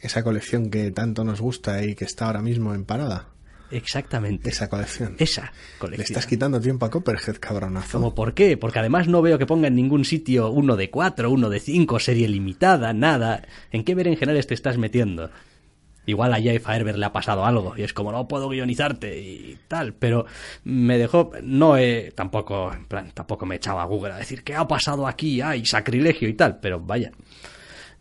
[0.00, 3.28] Esa colección que tanto nos gusta y que está ahora mismo en parada.
[3.70, 4.50] Exactamente.
[4.50, 5.16] Esa colección.
[5.18, 6.04] Esa Le colección.
[6.04, 7.98] estás quitando tiempo a Copperhead, cabronazo.
[7.98, 8.56] ¿Cómo por qué?
[8.56, 11.98] Porque además no veo que ponga en ningún sitio uno de cuatro, uno de cinco,
[11.98, 13.42] serie limitada, nada.
[13.72, 15.30] ¿En qué berenjenales te estás metiendo?
[16.06, 19.58] Igual a Jay Faerber le ha pasado algo y es como no puedo guionizarte y
[19.68, 20.26] tal, pero
[20.62, 24.54] me dejó, no he, tampoco, en plan, tampoco me echaba a Google a decir qué
[24.54, 27.10] ha pasado aquí, ay, sacrilegio y tal, pero vaya.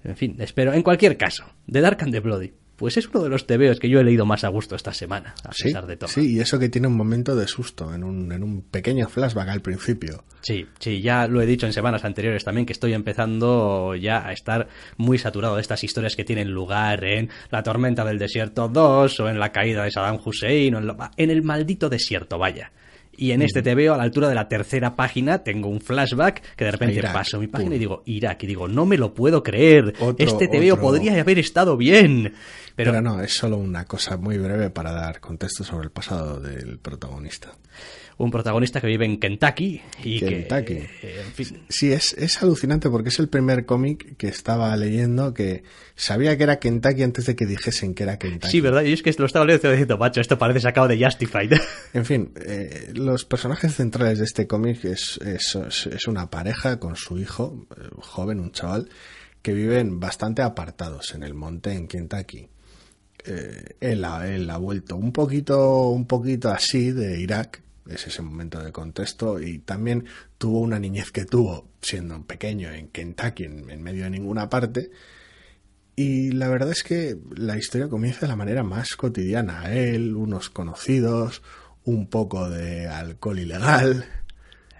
[0.03, 3.29] En fin, espero, en cualquier caso, The Dark and the Bloody, pues es uno de
[3.29, 5.97] los tebeos que yo he leído más a gusto esta semana, a Sí, pesar de
[5.97, 6.09] todo.
[6.09, 9.49] sí, y eso que tiene un momento de susto en un, en un pequeño flashback
[9.49, 10.23] al principio.
[10.41, 14.33] Sí, sí, ya lo he dicho en semanas anteriores también que estoy empezando ya a
[14.33, 19.19] estar muy saturado de estas historias que tienen lugar en La tormenta del desierto 2
[19.19, 22.71] o en la caída de Saddam Hussein o en, lo- en el maldito desierto, vaya.
[23.15, 26.41] Y en este te veo a la altura de la tercera página, tengo un flashback
[26.55, 29.13] que de repente Irak, paso mi página y digo, Irak, y digo, no me lo
[29.13, 32.33] puedo creer, Otro- este te veo podría haber estado bien.
[32.75, 36.39] Pero, Pero, no, es solo una cosa muy breve para dar contexto sobre el pasado
[36.39, 37.51] del protagonista.
[38.17, 40.65] Un protagonista que vive en Kentucky y Kentucky.
[40.65, 44.75] que, eh, en fin, Sí, es, es alucinante porque es el primer cómic que estaba
[44.75, 45.63] leyendo que
[45.95, 48.51] sabía que era Kentucky antes de que dijesen que era Kentucky.
[48.51, 48.83] Sí, ¿verdad?
[48.83, 51.53] Y es que lo estaba leyendo y estaba diciendo, macho, esto parece sacado de Justified.
[51.93, 56.95] En fin, eh, los personajes centrales de este cómic es, es, es una pareja con
[56.95, 58.89] su hijo, eh, joven, un chaval,
[59.43, 62.47] que viven bastante apartados en el monte en Kentucky.
[63.25, 68.21] Eh, él, ha, él ha vuelto un poquito, un poquito así de Irak, es ese
[68.21, 70.05] momento de contexto, y también
[70.37, 74.49] tuvo una niñez que tuvo siendo un pequeño en Kentucky, en, en medio de ninguna
[74.49, 74.91] parte,
[75.95, 79.71] y la verdad es que la historia comienza de la manera más cotidiana.
[79.71, 81.43] Él, unos conocidos,
[81.85, 84.05] un poco de alcohol ilegal.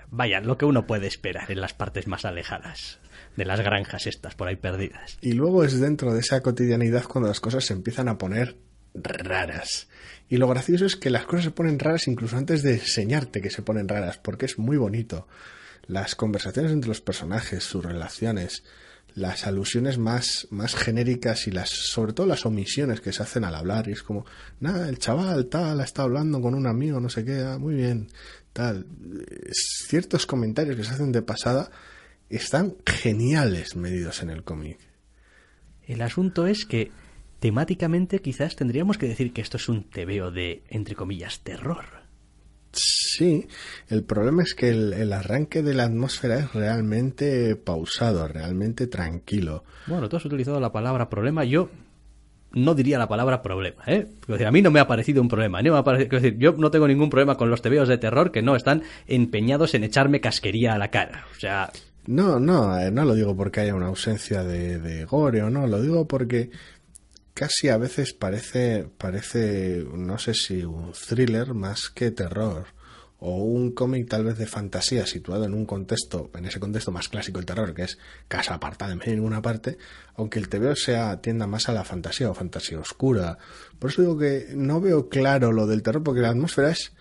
[0.10, 3.00] Vaya, lo que uno puede esperar en las partes más alejadas
[3.36, 5.18] de las granjas estas por ahí perdidas.
[5.22, 8.58] Y luego es dentro de esa cotidianidad cuando las cosas se empiezan a poner
[8.94, 9.88] raras.
[10.30, 13.50] Y lo gracioso es que las cosas se ponen raras incluso antes de enseñarte que
[13.50, 15.28] se ponen raras, porque es muy bonito.
[15.86, 18.64] Las conversaciones entre los personajes, sus relaciones,
[19.16, 23.56] las alusiones más, más genéricas y las, sobre todo las omisiones que se hacen al
[23.56, 23.88] hablar.
[23.88, 24.26] Y es como,
[24.60, 27.76] nada, el chaval tal, ha estado hablando con un amigo, no sé qué, ah, muy
[27.76, 28.08] bien,
[28.54, 28.86] tal.
[29.52, 31.70] Ciertos comentarios que se hacen de pasada
[32.30, 34.80] están geniales medidos en el cómic.
[35.86, 36.92] El asunto es que
[37.44, 41.84] temáticamente quizás tendríamos que decir que esto es un tebeo de, entre comillas, terror.
[42.72, 43.50] Sí,
[43.90, 49.66] el problema es que el, el arranque de la atmósfera es realmente pausado, realmente tranquilo.
[49.88, 51.70] Bueno, tú has utilizado la palabra problema, yo
[52.54, 54.08] no diría la palabra problema, ¿eh?
[54.26, 56.54] Decir, a mí no me ha parecido un problema, ni me ha parecido- decir, yo
[56.54, 60.22] no tengo ningún problema con los tebeos de terror que no están empeñados en echarme
[60.22, 61.26] casquería a la cara.
[61.36, 61.72] O sea,
[62.06, 65.68] No, no, eh, no lo digo porque haya una ausencia de, de gore o no,
[65.68, 66.50] lo digo porque
[67.34, 72.68] casi a veces parece, parece, no sé si un thriller más que terror,
[73.26, 77.08] o un cómic tal vez de fantasía situado en un contexto, en ese contexto más
[77.08, 79.78] clásico del terror, que es casa apartada en ninguna parte,
[80.16, 83.38] aunque el TVO sea tienda más a la fantasía o fantasía oscura.
[83.80, 86.92] Por eso digo que no veo claro lo del terror, porque la atmósfera es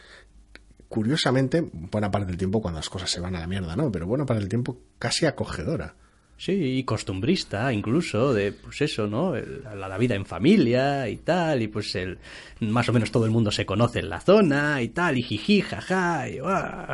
[0.89, 3.91] curiosamente, buena parte del tiempo cuando las cosas se van a la mierda, ¿no?
[3.91, 5.97] Pero bueno, para el tiempo casi acogedora.
[6.45, 9.33] Sí, y costumbrista incluso, de pues eso, ¿no?
[9.37, 12.19] la, vida en familia y tal, y pues el
[12.59, 15.61] más o menos todo el mundo se conoce en la zona y tal, y jiji,
[15.61, 16.39] jaja, y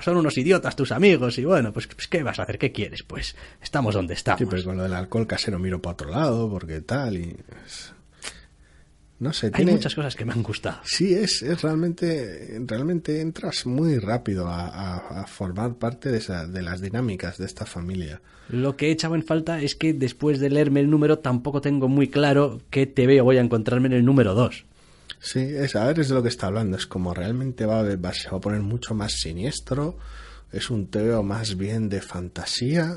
[0.02, 2.58] son unos idiotas tus amigos, y bueno, pues, pues, ¿qué vas a hacer?
[2.58, 3.02] ¿Qué quieres?
[3.04, 4.38] Pues estamos donde estamos.
[4.38, 7.34] Sí, pero con lo del alcohol casero miro para otro lado, porque tal, y...
[9.20, 10.78] No sé, Hay muchas cosas que me han gustado.
[10.85, 16.81] Sí, es, es realmente, realmente entras muy rápido a, formar parte de, esa, de las
[16.81, 18.20] dinámicas de esta familia.
[18.48, 21.88] Lo que he echado en falta es que después de leerme el número tampoco tengo
[21.88, 24.64] muy claro qué TV voy a encontrarme en el número 2.
[25.20, 26.76] Sí, es, a ver, es de lo que está hablando.
[26.76, 29.98] Es como realmente va, va, se va a poner mucho más siniestro.
[30.52, 32.94] Es un TV más bien de fantasía.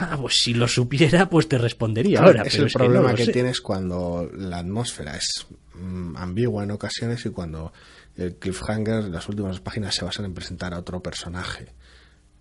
[0.00, 2.42] Ah, pues si lo supiera, pues te respondería ahora.
[2.42, 7.72] Es el problema que, tienes cuando la atmósfera es mm, ambigua en ocasiones y cuando
[8.16, 11.72] el cliffhanger, las últimas páginas se basan en presentar a otro personaje.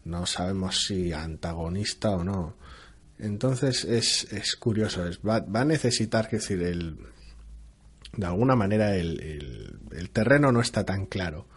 [0.06, 2.56] No sabemos si antagonista o no.
[3.20, 5.08] Entonces es, es curioso.
[5.08, 6.98] Es, va, va, a necesitar, que decir, el,
[8.18, 11.48] de alguna manera el, el terreno no está tan claro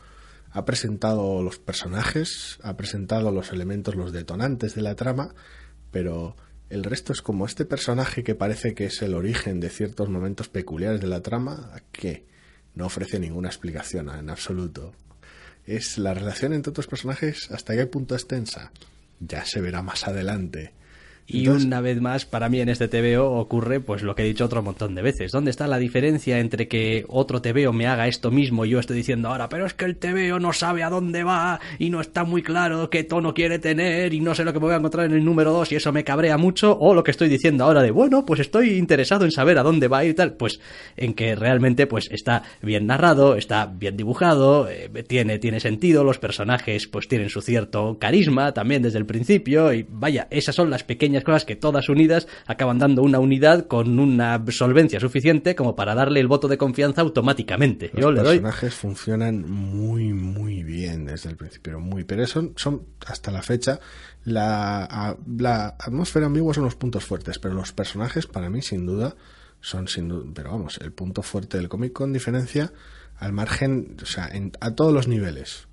[0.56, 5.34] ha presentado los personajes, ha presentado los elementos, los detonantes de la trama,
[5.96, 6.36] pero
[6.68, 10.50] el resto es como este personaje que parece que es el origen de ciertos momentos
[10.50, 12.26] peculiares de la trama, que
[12.74, 14.92] no ofrece ninguna explicación en absoluto.
[15.64, 18.72] Es la relación entre otros personajes hasta qué punto es tensa.
[19.20, 20.74] Ya se verá más adelante.
[21.28, 24.44] Y una vez más, para mí en este TVO ocurre pues lo que he dicho
[24.44, 25.32] otro montón de veces.
[25.32, 28.96] ¿Dónde está la diferencia entre que otro TVO me haga esto mismo y yo estoy
[28.96, 32.22] diciendo ahora, pero es que el TVO no sabe a dónde va y no está
[32.22, 35.06] muy claro qué tono quiere tener y no sé lo que me voy a encontrar
[35.06, 36.78] en el número 2 y eso me cabrea mucho?
[36.78, 39.88] O lo que estoy diciendo ahora de, bueno, pues estoy interesado en saber a dónde
[39.88, 40.34] va y tal.
[40.34, 40.60] Pues
[40.96, 46.18] en que realmente pues está bien narrado, está bien dibujado, eh, tiene, tiene sentido, los
[46.18, 50.84] personajes pues tienen su cierto carisma también desde el principio y vaya, esas son las
[50.84, 55.94] pequeñas cosas que todas unidas acaban dando una unidad con una solvencia suficiente como para
[55.94, 57.90] darle el voto de confianza automáticamente.
[57.94, 63.42] Los personajes funcionan muy, muy bien desde el principio, muy, pero son, son hasta la
[63.42, 63.80] fecha
[64.26, 69.14] la, la atmósfera ambigua son los puntos fuertes, pero los personajes para mí sin duda
[69.60, 72.72] son sin duda, pero vamos, el punto fuerte del cómic con diferencia
[73.18, 75.68] al margen, o sea, a todos los niveles.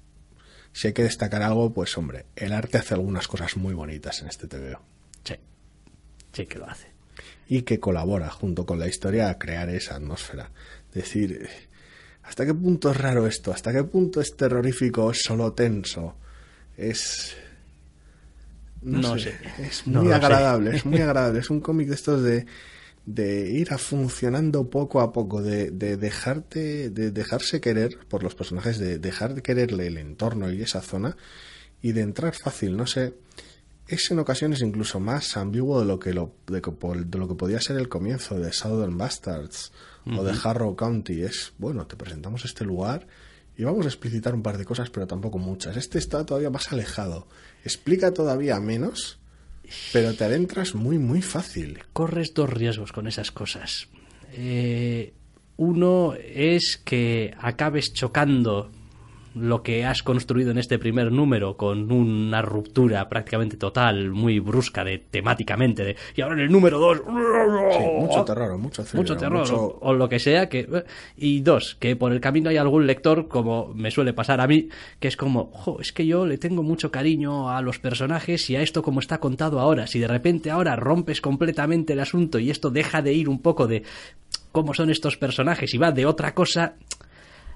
[0.71, 4.27] Si hay que destacar algo, pues hombre, el arte hace algunas cosas muy bonitas en
[4.27, 4.81] este TVO.
[6.33, 6.87] Sí, que lo hace.
[7.47, 10.49] Y que colabora junto con la historia a crear esa atmósfera.
[10.93, 11.47] Decir,
[12.23, 13.53] ¿hasta qué punto es raro esto?
[13.53, 15.11] ¿Hasta qué punto es terrorífico?
[15.11, 16.15] ¿Es solo tenso?
[16.75, 17.35] Es...
[18.81, 21.39] No, sé, Es muy agradable, es muy agradable.
[21.39, 22.45] Es un cómic de estos de,
[23.05, 28.35] de ir a funcionando poco a poco, de, de, dejarte, de dejarse querer por los
[28.35, 31.15] personajes, de dejar de quererle el entorno y esa zona
[31.81, 32.75] y de entrar fácil.
[32.75, 33.13] No sé,
[33.87, 36.61] es en ocasiones incluso más ambiguo de lo que, lo, de,
[37.17, 39.71] lo que podía ser el comienzo de Southern Bastards
[40.05, 41.21] o de Harrow County.
[41.21, 43.07] Es, bueno, te presentamos este lugar
[43.57, 45.77] y vamos a explicitar un par de cosas, pero tampoco muchas.
[45.77, 47.27] Este está todavía más alejado.
[47.63, 49.19] Explica todavía menos,
[49.91, 51.83] pero te adentras muy, muy fácil.
[51.93, 53.89] Corres dos riesgos con esas cosas.
[54.33, 55.13] Eh,
[55.57, 58.71] uno es que acabes chocando
[59.35, 64.83] lo que has construido en este primer número con una ruptura prácticamente total, muy brusca
[64.83, 69.93] de temáticamente de y ahora en el número dos mucho terror, mucho, mucho terror O,
[69.93, 70.67] lo que sea que
[71.17, 74.69] y dos que por el camino hay algún lector como me suele pasar a mí
[74.99, 78.55] que es como jo, es que yo le tengo mucho cariño a los personajes y
[78.55, 79.87] a esto como está contado ahora.
[79.87, 83.67] Si de repente ahora rompes completamente el asunto y esto deja de ir un poco
[83.67, 83.83] de
[84.51, 86.75] cómo son estos personajes y va de otra cosa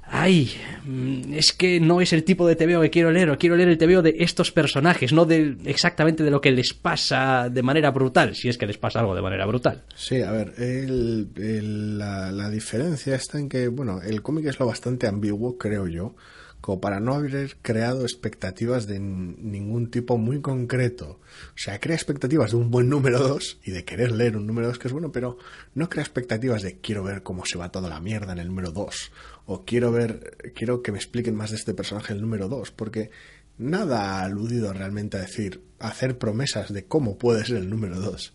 [0.09, 0.51] ay,
[0.85, 3.69] mm, es que no es el tipo de TVO que quiero leer, o quiero leer
[3.69, 7.91] el TVO de estos personajes, no de exactamente de lo que les pasa de manera
[7.91, 9.83] brutal, si es que les pasa algo de manera brutal.
[9.95, 15.07] Sí, a ver, la, la diferencia está en que, bueno, el cómic es lo bastante
[15.07, 16.15] ambiguo, creo yo,
[16.61, 21.19] como para no haber creado expectativas de ningún tipo muy concreto.
[21.49, 24.67] O sea, crea expectativas de un buen número 2 y de querer leer un número
[24.67, 25.37] 2 que es bueno, pero
[25.75, 28.71] no crea expectativas de quiero ver cómo se va toda la mierda en el número
[28.71, 29.11] 2
[29.47, 33.09] o quiero ver, quiero que me expliquen más de este personaje el número 2, porque
[33.57, 37.99] nada ha aludido realmente a decir, a hacer promesas de cómo puede ser el número
[37.99, 38.33] 2.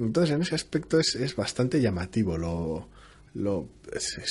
[0.00, 2.88] Entonces, en ese aspecto es, es bastante llamativo lo,
[3.32, 3.68] lo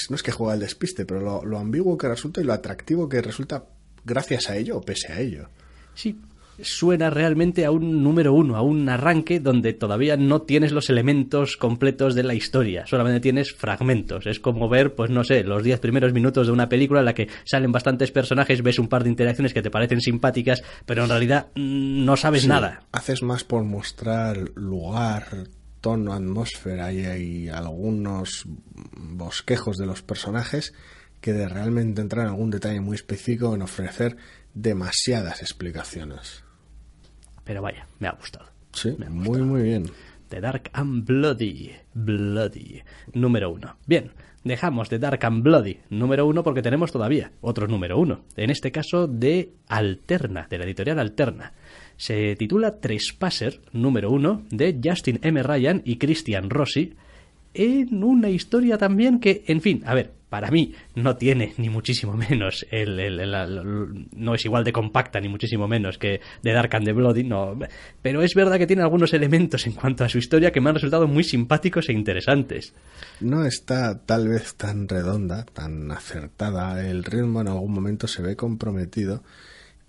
[0.09, 3.07] no es que juega el despiste, pero lo, lo ambiguo que resulta y lo atractivo
[3.07, 3.65] que resulta
[4.03, 5.49] gracias a ello o pese a ello.
[5.95, 6.19] Sí,
[6.61, 11.57] suena realmente a un número uno, a un arranque donde todavía no tienes los elementos
[11.57, 14.27] completos de la historia, solamente tienes fragmentos.
[14.27, 17.13] Es como ver, pues no sé, los diez primeros minutos de una película en la
[17.13, 21.09] que salen bastantes personajes, ves un par de interacciones que te parecen simpáticas, pero en
[21.09, 22.83] realidad mm, no sabes nada.
[22.91, 25.47] Haces más por mostrar lugar,
[25.81, 28.45] tono, atmósfera y, y algunos
[28.95, 30.73] bosquejos de los personajes
[31.23, 34.17] que de realmente entrar en algún detalle muy específico en ofrecer
[34.53, 36.43] demasiadas explicaciones.
[37.43, 38.45] Pero vaya, me ha gustado.
[38.71, 39.85] Sí, muy, muy bien.
[40.29, 41.71] The Dark and Bloody.
[41.93, 42.81] Bloody.
[43.13, 43.77] Número uno.
[43.85, 44.11] Bien,
[44.43, 48.21] dejamos The Dark and Bloody número uno porque tenemos todavía otro número uno.
[48.35, 51.53] En este caso de Alterna, de la editorial Alterna.
[51.97, 55.43] Se titula Trespasser número uno de Justin M.
[55.43, 56.95] Ryan y Christian Rossi
[57.53, 62.13] en una historia también que, en fin, a ver, para mí no tiene ni muchísimo
[62.29, 62.97] menos el,
[64.15, 67.55] no es igual de compacta ni muchísimo menos que de Dark and the Bloody no
[68.01, 70.73] pero es verdad que tiene algunos elementos en cuanto a su historia que me han
[70.73, 72.73] resultado muy simpáticos e interesantes.
[73.19, 78.35] No está tal vez tan redonda tan acertada el ritmo en algún momento se ve
[78.35, 79.21] comprometido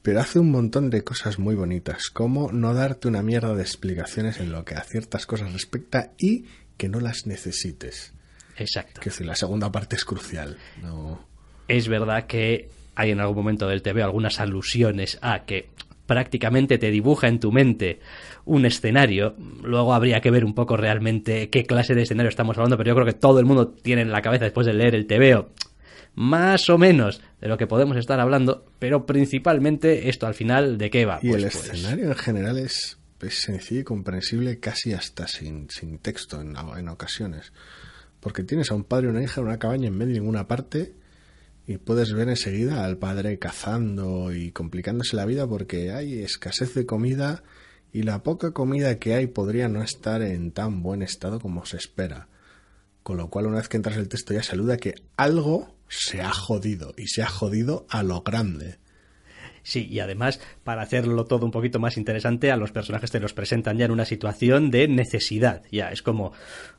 [0.03, 4.41] pero hace un montón de cosas muy bonitas como no darte una mierda de explicaciones
[4.41, 6.45] en lo que a ciertas cosas respecta y
[6.77, 8.14] que no las necesites
[8.57, 9.01] Exacto.
[9.01, 10.57] Que si la segunda parte es crucial.
[10.83, 11.27] No...
[11.69, 15.71] Es verdad que hay en algún momento del TV algunas alusiones a que
[16.07, 18.01] prácticamente te dibuja en tu mente
[18.45, 19.35] un escenario.
[19.63, 22.95] Luego habría que ver un poco realmente qué clase de escenario estamos hablando, pero yo
[22.95, 25.51] creo que todo el mundo tiene en la cabeza después de leer el TVO
[26.17, 30.91] más o menos de lo que podemos estar hablando, pero principalmente esto al final de
[30.91, 31.19] qué va.
[31.23, 32.99] Y pues, el pues escenario en general es,
[33.31, 37.53] sencillo y comprensible casi hasta sin, sin texto en, en ocasiones
[38.25, 40.49] porque tienes a un padre y una hija en una cabaña en medio de ninguna
[40.49, 40.95] parte
[41.67, 46.87] y puedes ver enseguida al padre cazando y complicándose la vida porque hay escasez de
[46.87, 47.45] comida
[47.93, 51.77] y la poca comida que hay podría no estar en tan buen estado como se
[51.77, 52.29] espera.
[53.03, 56.33] Con lo cual una vez que entras el texto ya saluda que algo se ha
[56.33, 58.79] jodido y se ha jodido a lo grande.
[59.65, 63.33] Sí, y además, para hacerlo todo un poquito más interesante, a los personajes te los
[63.33, 65.63] presentan ya en una situación de necesidad.
[65.73, 66.33] Ya, es como,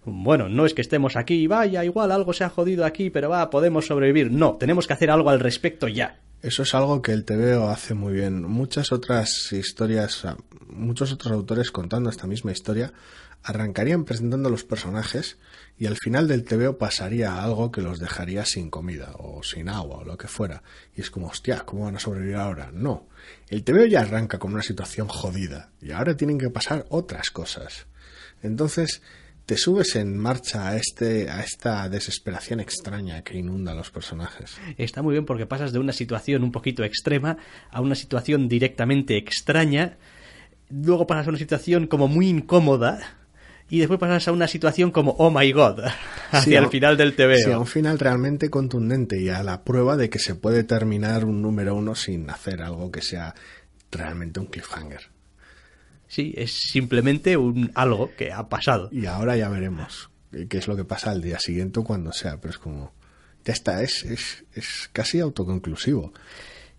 [0.06, 3.50] bueno, no es que estemos aquí, vaya, igual algo se ha jodido aquí, pero va,
[3.50, 4.32] podemos sobrevivir.
[4.32, 6.20] No, tenemos que hacer algo al respecto ya.
[6.44, 8.44] Eso es algo que el TVO hace muy bien.
[8.44, 10.24] Muchas otras historias,
[10.70, 12.94] muchos otros autores contando esta misma historia,
[13.42, 15.40] arrancarían presentando a los personajes
[15.78, 19.98] y al final del TVO pasaría algo que los dejaría sin comida o sin agua
[19.98, 20.64] o lo que fuera.
[20.96, 22.72] Y es como, hostia, ¿cómo van a sobrevivir ahora?
[22.74, 23.08] No.
[23.50, 27.88] El TVO ya arranca con una situación jodida y ahora tienen que pasar otras cosas.
[28.42, 29.02] Entonces,
[29.46, 34.58] te subes en marcha a este a esta desesperación extraña que inunda a los personajes.
[34.78, 37.38] Está muy bien porque pasas de una situación un poquito extrema
[37.70, 39.98] a una situación directamente extraña,
[40.70, 43.25] luego pasas a una situación como muy incómoda
[43.76, 45.82] y después pasas a una situación como oh my god
[46.32, 47.38] hacia el final del TV.
[47.40, 51.26] Sí, a un final realmente contundente y a la prueba de que se puede terminar
[51.26, 53.36] un número uno sin hacer algo que sea
[53.92, 55.10] realmente un cliffhanger.
[56.08, 58.88] Sí, es simplemente un algo que ha pasado.
[58.94, 62.40] Y ahora ya veremos qué es lo que pasa al día siguiente o cuando sea,
[62.40, 62.94] pero es como
[63.44, 66.14] ya está, es, es, es casi autoconclusivo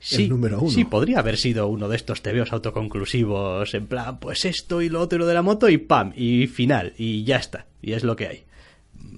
[0.06, 0.70] sí, número uno.
[0.70, 5.00] Sí, podría haber sido uno de estos tebeos autoconclusivos, en plan, pues esto y lo
[5.00, 8.04] otro y lo de la moto y pam, y final, y ya está, y es
[8.04, 8.44] lo que hay.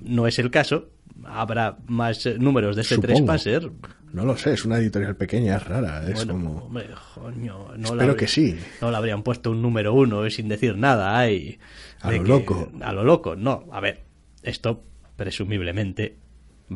[0.03, 0.91] No es el caso,
[1.25, 3.71] habrá más números de este Trespasser.
[4.13, 6.65] No lo sé, es una editorial pequeña, es rara, es como...
[6.65, 8.57] Hombre, coño, no Espero que sí.
[8.81, 11.59] No le habrían puesto un número uno sin decir nada, hay...
[12.01, 12.73] A lo loco.
[12.81, 14.05] A lo loco, no, a ver,
[14.43, 14.83] esto
[15.17, 16.17] presumiblemente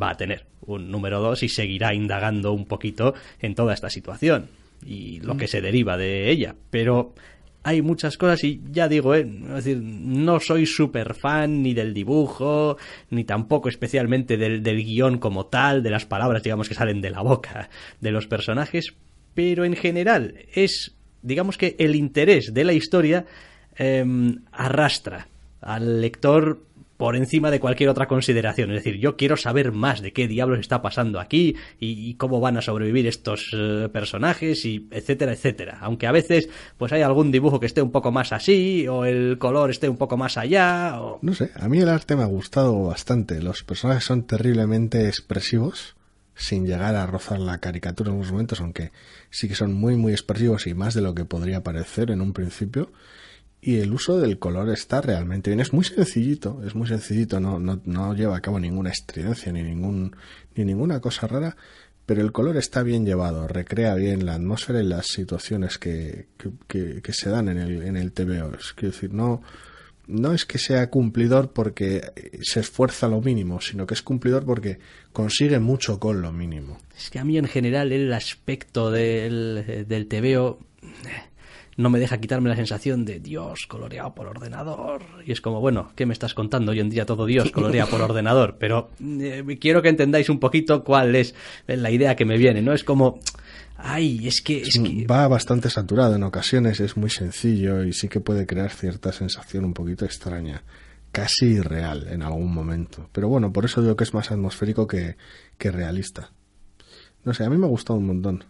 [0.01, 4.49] va a tener un número 2 y seguirá indagando un poquito en toda esta situación
[4.85, 6.55] y lo que se deriva de ella.
[6.71, 7.15] Pero
[7.63, 9.25] hay muchas cosas y ya digo, ¿eh?
[9.25, 12.77] decir, no soy súper fan ni del dibujo,
[13.11, 17.11] ni tampoco especialmente del, del guion como tal, de las palabras, digamos, que salen de
[17.11, 17.71] la boca
[18.01, 18.95] de los personajes,
[19.35, 23.27] pero en general es, digamos que el interés de la historia
[23.77, 25.29] em, arrastra
[25.61, 26.65] al lector
[27.03, 28.71] por encima de cualquier otra consideración.
[28.71, 32.59] Es decir, yo quiero saber más de qué diablos está pasando aquí y, cómo van
[32.59, 35.79] a sobrevivir estos eh, personajes y etcétera, etcétera.
[35.81, 36.49] Aunque a veces
[36.79, 39.97] pues hay algún dibujo que esté un poco más así o el color esté un
[39.97, 41.03] poco más allá.
[41.03, 41.19] O...
[41.23, 43.43] No sé, a mí el arte me ha gustado bastante.
[43.43, 45.97] Los personajes son terriblemente expresivos
[46.37, 48.93] sin llegar a rozar la caricatura en algunos momentos, aunque
[49.29, 52.33] sí que son muy muy expresivos y más de lo que podría parecer en un
[52.33, 52.93] principio
[53.65, 55.61] y el uso del color está realmente bien.
[55.61, 59.63] Es muy sencillito, es muy sencillito, no, no, no lleva a cabo ninguna estridencia ni,
[59.63, 60.17] ningún,
[60.57, 61.57] ni ninguna cosa rara,
[62.05, 66.27] pero el color está bien llevado, recrea bien la atmósfera y las situaciones que,
[66.67, 68.53] que, que, se dan en el, en el TVO.
[68.57, 69.43] Es decir, no,
[70.09, 72.03] no es que sea cumplidor porque
[72.43, 74.81] se esfuerza lo mínimo, sino que es cumplidor porque
[75.13, 76.81] consigue mucho con lo mínimo.
[76.97, 80.59] Es que a mí en general el aspecto del, del TVO
[81.77, 85.03] no me deja quitarme la sensación de Dios coloreado por ordenador.
[85.25, 88.01] Y es como, bueno, ¿qué me estás contando hoy en día todo Dios colorea por
[88.01, 88.57] ordenador?
[88.59, 91.35] Pero eh, quiero que entendáis un poquito cuál es
[91.67, 92.73] la idea que me viene, ¿no?
[92.73, 93.21] Es como,
[93.77, 95.07] ay, es que, es que...
[95.07, 99.65] Va bastante saturado en ocasiones, es muy sencillo y sí que puede crear cierta sensación
[99.65, 100.63] un poquito extraña.
[101.11, 103.11] Casi irreal en algún momento.
[103.13, 105.17] Pero bueno, por eso digo que es más atmosférico que,
[105.59, 106.31] que realista.
[107.25, 108.45] No sé, a mí me ha gustado un montón.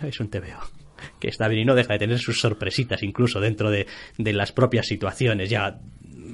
[0.00, 0.73] Es un TVO
[1.18, 3.86] que está bien y no deja de tener sus sorpresitas incluso dentro de,
[4.18, 5.50] de las propias situaciones.
[5.50, 5.78] Ya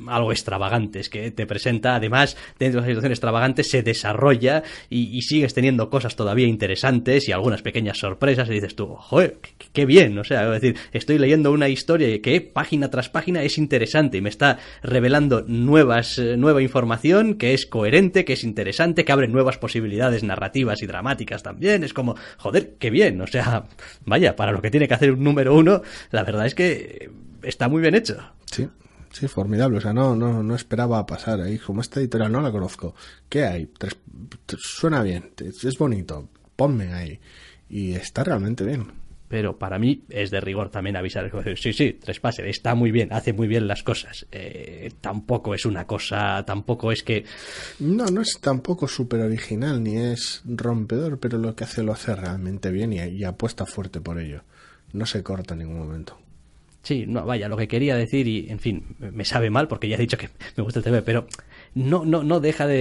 [0.09, 1.97] algo extravagantes que te presenta.
[1.97, 7.33] Además, dentro de las situaciones extravagantes se desarrolla y, sigues teniendo cosas todavía interesantes y
[7.33, 9.39] algunas pequeñas sorpresas y dices tú, joder,
[9.73, 10.19] qué, bien.
[10.19, 14.21] O sea, es decir, estoy leyendo una historia que página tras página es interesante y
[14.21, 19.29] me está revelando nuevas, eh, nueva información que es coherente, que es interesante, que abre
[19.29, 21.85] nuevas posibilidades narrativas y dramáticas también.
[21.85, 23.21] Es como, joder, qué bien.
[23.21, 23.65] O sea,
[24.05, 27.11] vaya, para lo que tiene que hacer un número uno, la verdad es que
[27.43, 28.19] está muy bien hecho.
[28.47, 28.69] Sí,
[29.11, 29.79] Sí, formidable.
[29.79, 31.59] O sea, no, no, no esperaba pasar ahí.
[31.59, 32.95] Como esta editorial no la conozco.
[33.29, 33.67] ¿Qué hay?
[33.67, 33.97] Tres,
[34.59, 36.29] suena bien, es bonito.
[36.57, 37.21] Ponme ahí.
[37.69, 39.01] Y está realmente bien.
[39.31, 41.31] Pero para mí es de rigor también avisar.
[41.57, 44.27] Sí, sí, Trespasser está muy bien, hace muy bien las cosas.
[44.33, 47.25] Eh, tampoco es una cosa, tampoco es que.
[47.79, 52.17] No, no es tampoco súper original ni es rompedor, pero lo que hace lo hace
[52.17, 54.43] realmente bien y, y apuesta fuerte por ello.
[54.93, 56.19] No se corta en ningún momento.
[56.83, 59.97] Sí, no, vaya, lo que quería decir, y en fin, me sabe mal porque ya
[59.97, 61.27] he dicho que me gusta el TV, pero
[61.75, 62.77] no, no, no deja de,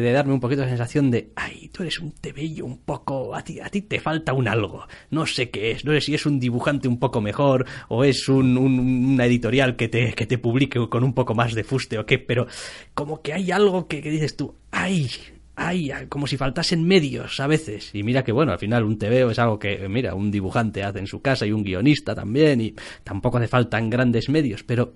[0.00, 3.42] de darme un poquito la sensación de, ay, tú eres un TV un poco, a
[3.42, 6.26] ti, a ti te falta un algo, no sé qué es, no sé si es
[6.26, 10.38] un dibujante un poco mejor o es un, un, una editorial que te, que te
[10.38, 12.46] publique con un poco más de fuste o qué, pero
[12.94, 15.10] como que hay algo que, que dices tú, ay,
[15.56, 17.90] ay, como si faltasen medios a veces.
[17.94, 20.98] Y mira que bueno, al final un TVO es algo que, mira, un dibujante hace
[20.98, 22.74] en su casa y un guionista también, y
[23.04, 24.94] tampoco hace falta grandes medios, pero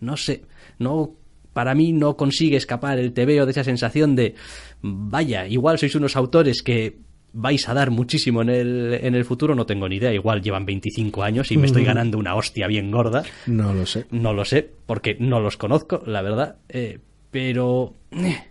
[0.00, 0.42] no sé,
[0.78, 1.14] no
[1.52, 4.34] para mí no consigue escapar el TVO de esa sensación de,
[4.82, 6.98] vaya, igual sois unos autores que
[7.32, 10.12] vais a dar muchísimo en el, en el futuro, no tengo ni idea.
[10.12, 13.24] Igual llevan 25 años y me estoy ganando una hostia bien gorda.
[13.46, 14.06] No lo sé.
[14.10, 16.56] No lo sé, porque no los conozco, la verdad.
[16.68, 16.98] Eh,
[17.30, 17.94] pero...
[18.10, 18.42] Eh,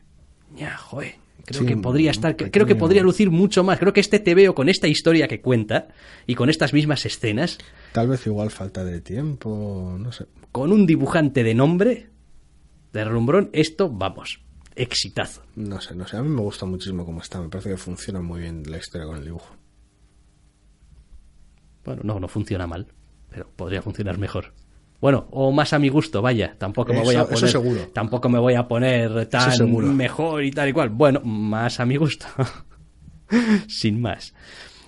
[0.56, 1.25] ya, joder.
[1.46, 3.78] Creo que podría estar, creo que podría lucir mucho más.
[3.78, 5.90] Creo que este te veo con esta historia que cuenta
[6.26, 7.60] y con estas mismas escenas.
[7.92, 10.26] Tal vez igual falta de tiempo, no sé.
[10.52, 12.10] Con un dibujante de nombre
[12.94, 14.42] de Rumbrón, esto, vamos,
[14.76, 15.44] exitazo.
[15.56, 16.18] No sé, no sé.
[16.18, 17.40] A mí me gusta muchísimo cómo está.
[17.42, 19.56] Me parece que funciona muy bien la historia con el dibujo.
[21.84, 22.88] Bueno, no, no funciona mal,
[23.30, 24.54] pero podría funcionar mejor.
[25.02, 27.88] Bueno, o más a mi gusto, vaya, tampoco me voy a poner seguro.
[27.94, 30.90] tampoco me voy a poner tan mejor y tal y cual.
[30.90, 32.26] Bueno, más a mi gusto.
[33.68, 34.34] Sin más.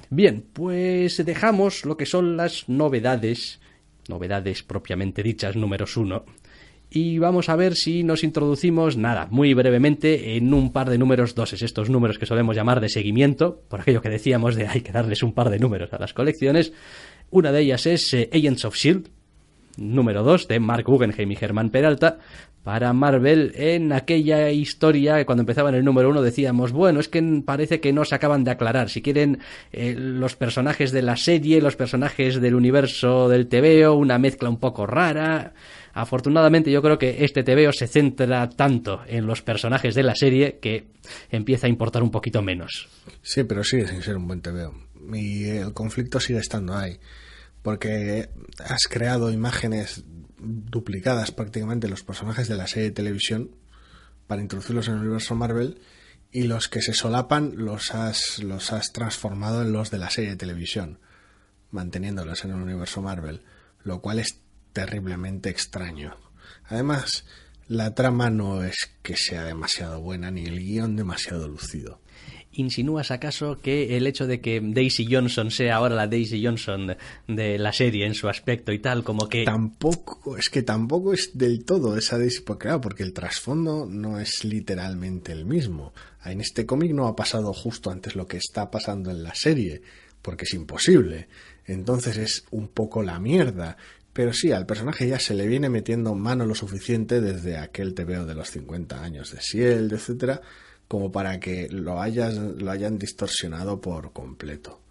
[0.10, 3.60] Bien, pues dejamos lo que son las novedades,
[4.08, 6.24] novedades propiamente dichas, números uno,
[6.90, 11.36] y vamos a ver si nos introducimos, nada, muy brevemente, en un par de números
[11.36, 14.94] doses, estos números que solemos llamar de seguimiento, por aquello que decíamos de hay que
[14.94, 16.72] darles un par de números a las colecciones.
[17.30, 19.10] Una de ellas es eh, Agents of Shield,
[19.78, 22.20] número 2 de Mark Guggenheim y Germán Peralta
[22.68, 27.42] para Marvel en aquella historia cuando empezaba en el número 1 decíamos, bueno, es que
[27.46, 28.90] parece que no se acaban de aclarar.
[28.90, 29.40] Si quieren
[29.72, 34.60] eh, los personajes de la serie, los personajes del universo del TVO, una mezcla un
[34.60, 35.54] poco rara.
[35.94, 40.60] Afortunadamente yo creo que este TVO se centra tanto en los personajes de la serie
[40.62, 40.88] que
[41.30, 42.90] empieza a importar un poquito menos.
[43.22, 44.74] Sí, pero sigue sin ser un buen TVO.
[45.14, 47.00] Y el conflicto sigue estando ahí
[47.62, 48.30] porque
[48.64, 50.04] has creado imágenes
[50.40, 53.56] duplicadas prácticamente los personajes de la serie de televisión
[54.28, 55.82] para introducirlos en el universo Marvel
[56.32, 60.32] y los que se solapan los has, los has transformado en los de la serie
[60.32, 61.00] de televisión,
[61.72, 63.44] manteniéndolos en el universo Marvel,
[63.84, 64.42] lo cual es
[64.74, 66.18] terriblemente extraño.
[66.66, 67.26] Además,
[67.68, 72.02] la trama no es que sea demasiado buena ni el guion demasiado lucido.
[72.58, 76.98] ¿Insinúas acaso que el hecho de que Daisy Johnson sea ahora la Daisy Johnson
[77.28, 79.46] de la serie en su aspecto y tal, como que...
[79.46, 84.44] Tampoco, es que tampoco es del todo esa Daisy, porque porque el trasfondo no es
[84.44, 85.94] literalmente el mismo.
[86.26, 89.84] En este cómic no ha pasado justo antes lo que está pasando en la serie,
[90.24, 91.28] porque es imposible.
[91.66, 93.78] Entonces es un poco la mierda
[94.14, 98.26] Pero sí, al personaje ya se le viene metiendo mano lo suficiente desde aquel TVO
[98.26, 100.42] de los 50 años de Shield, etcétera,
[100.88, 104.82] como para que lo, hayas, lo hayan distorsionado por completo.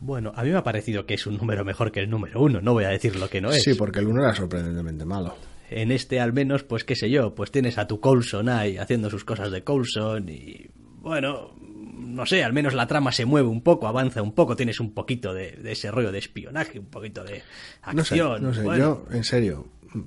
[0.00, 2.60] Bueno, a mí me ha parecido que es un número mejor que el número uno,
[2.60, 3.62] no voy a decir lo que no es.
[3.62, 5.34] Sí, porque el uno era sorprendentemente malo.
[5.70, 9.10] En este al menos, pues qué sé yo, pues tienes a tu Coulson ahí haciendo
[9.10, 10.70] sus cosas de Coulson y
[11.00, 11.52] bueno,
[11.98, 14.94] no sé, al menos la trama se mueve un poco, avanza un poco, tienes un
[14.94, 17.42] poquito de, ese rollo de espionaje, un poquito de
[17.82, 18.42] acción.
[18.42, 18.78] No sé, no sé.
[18.78, 19.66] yo, en serio,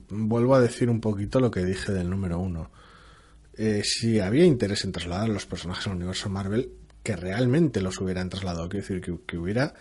[0.09, 2.71] vuelvo a decir un poquito lo que dije del número uno.
[3.63, 6.71] Eh, si había interés en trasladar los personajes al universo Marvel,
[7.03, 9.75] que realmente los hubieran trasladado, quiero decir, que, hubiera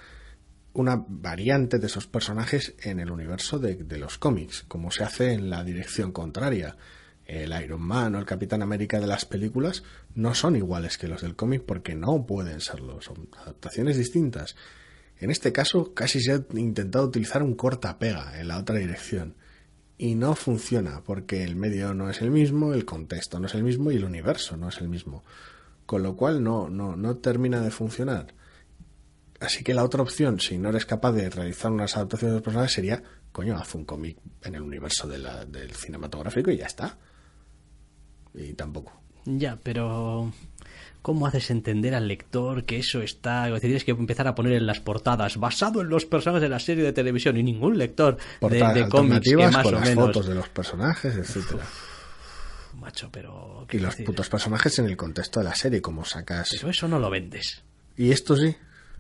[0.75, 5.33] una variante de esos personajes en el universo de, de, los cómics, como se hace
[5.33, 6.77] en la dirección contraria.
[7.25, 9.83] El Iron Man o el Capitán América de las películas
[10.15, 14.57] no son iguales que los del cómic porque no pueden serlo, son adaptaciones distintas.
[15.17, 19.37] En este caso casi se ha intentado utilizar un corta-pega en la otra dirección
[20.01, 23.65] y no funciona porque el medio no es el mismo, el contexto no es el
[23.65, 25.23] mismo y el universo no es el mismo
[25.91, 28.33] con lo cual no, no, no termina de funcionar.
[29.41, 33.03] Así que la otra opción, si no eres capaz de realizar unas adaptaciones de sería,
[33.33, 36.97] coño, haz un cómic en el universo de la, del cinematográfico y ya está.
[38.35, 38.93] Y tampoco.
[39.25, 40.33] Ya, pero
[41.03, 43.47] ¿cómo haces entender al lector que eso está...
[43.47, 46.49] Es decir, tienes que empezar a poner en las portadas basado en los personajes de
[46.49, 50.07] la serie de televisión y ningún lector de, cómics que más con o las menos...
[50.07, 51.65] fotos de los personajes, etcétera
[52.81, 53.67] macho, pero...
[53.71, 56.51] Y los putos personajes en el contexto de la serie, como sacas...
[56.53, 57.63] Pero eso no lo vendes.
[57.97, 58.57] ¿Y esto sí?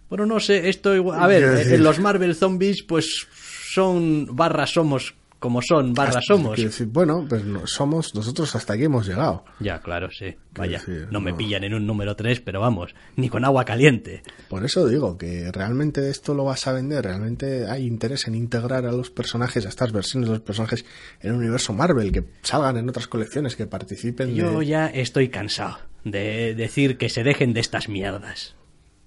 [0.09, 1.20] Bueno, no sé, esto igual...
[1.20, 6.57] A ver, en los Marvel Zombies, pues son barras somos como son, barra somos.
[6.57, 9.45] Decir, bueno, pues somos, nosotros hasta aquí hemos llegado.
[9.59, 10.36] Ya, claro, sí.
[10.55, 14.22] Vaya, no, me pillan en un número 3, pero vamos, ni con agua caliente.
[14.49, 18.84] Por eso digo que realmente esto lo vas a vender, realmente hay interés en integrar
[18.84, 20.84] a los personajes, a estas versiones de los personajes
[21.20, 24.34] en el universo Marvel, que salgan en otras colecciones, que participen.
[24.34, 28.57] Yo ya estoy cansado de decir que se dejen de estas mierdas.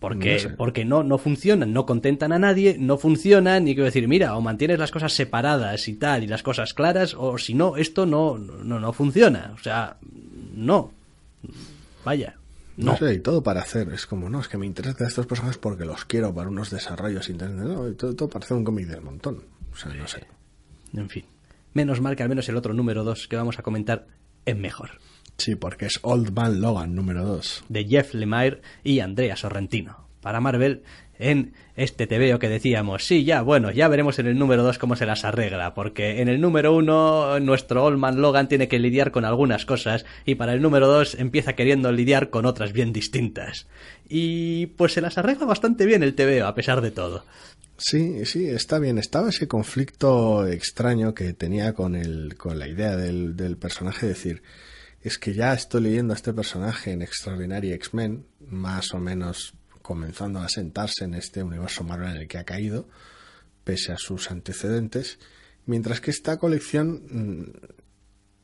[0.03, 4.05] Porque, no porque no, no funcionan, no contentan a nadie, no funcionan, y quiero decir,
[4.09, 7.77] mira, o mantienes las cosas separadas y tal, y las cosas claras, o si no,
[7.77, 9.53] esto no, no, no funciona.
[9.55, 9.95] O sea,
[10.55, 10.91] no.
[12.03, 12.35] Vaya.
[12.75, 12.91] No.
[12.91, 13.93] no sé, y todo para hacer.
[13.93, 17.29] Es como, no, es que me interesan estos personajes porque los quiero para unos desarrollos
[17.29, 17.65] internet.
[17.65, 19.41] No, todo, todo para hacer un cómic del montón.
[19.71, 20.27] O sea, no sé.
[20.93, 21.23] En fin.
[21.73, 24.07] Menos mal que al menos el otro número 2 que vamos a comentar
[24.45, 24.99] es mejor.
[25.37, 27.65] Sí, porque es Old Man Logan número 2.
[27.69, 30.07] De Jeff Lemire y Andrea Sorrentino.
[30.21, 30.83] Para Marvel,
[31.19, 34.95] en este TVO que decíamos, sí, ya, bueno, ya veremos en el número 2 cómo
[34.95, 39.11] se las arregla, porque en el número 1 nuestro Old Man Logan tiene que lidiar
[39.11, 43.67] con algunas cosas y para el número 2 empieza queriendo lidiar con otras bien distintas.
[44.07, 47.25] Y pues se las arregla bastante bien el TVO, a pesar de todo.
[47.77, 48.97] Sí, sí, está bien.
[48.97, 54.41] Estaba ese conflicto extraño que tenía con, el, con la idea del, del personaje, decir,
[55.03, 60.39] es que ya estoy leyendo a este personaje en Extraordinary X-Men, más o menos comenzando
[60.39, 62.87] a sentarse en este universo Marvel en el que ha caído,
[63.65, 65.19] pese a sus antecedentes,
[65.65, 67.03] mientras que esta colección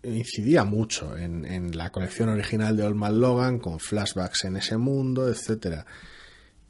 [0.04, 4.76] mm, incidía mucho en, la colección original de Old Man Logan, con flashbacks en ese
[4.76, 5.86] mundo, etcétera.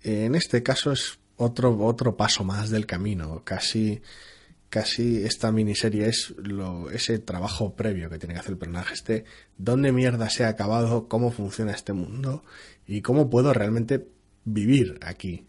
[0.03, 4.01] En este caso es otro, otro paso más del camino, casi
[4.69, 9.25] casi esta miniserie es lo, ese trabajo previo que tiene que hacer el personaje, este
[9.57, 12.43] dónde mierda se ha acabado, cómo funciona este mundo
[12.87, 14.07] y cómo puedo realmente
[14.45, 15.45] vivir aquí.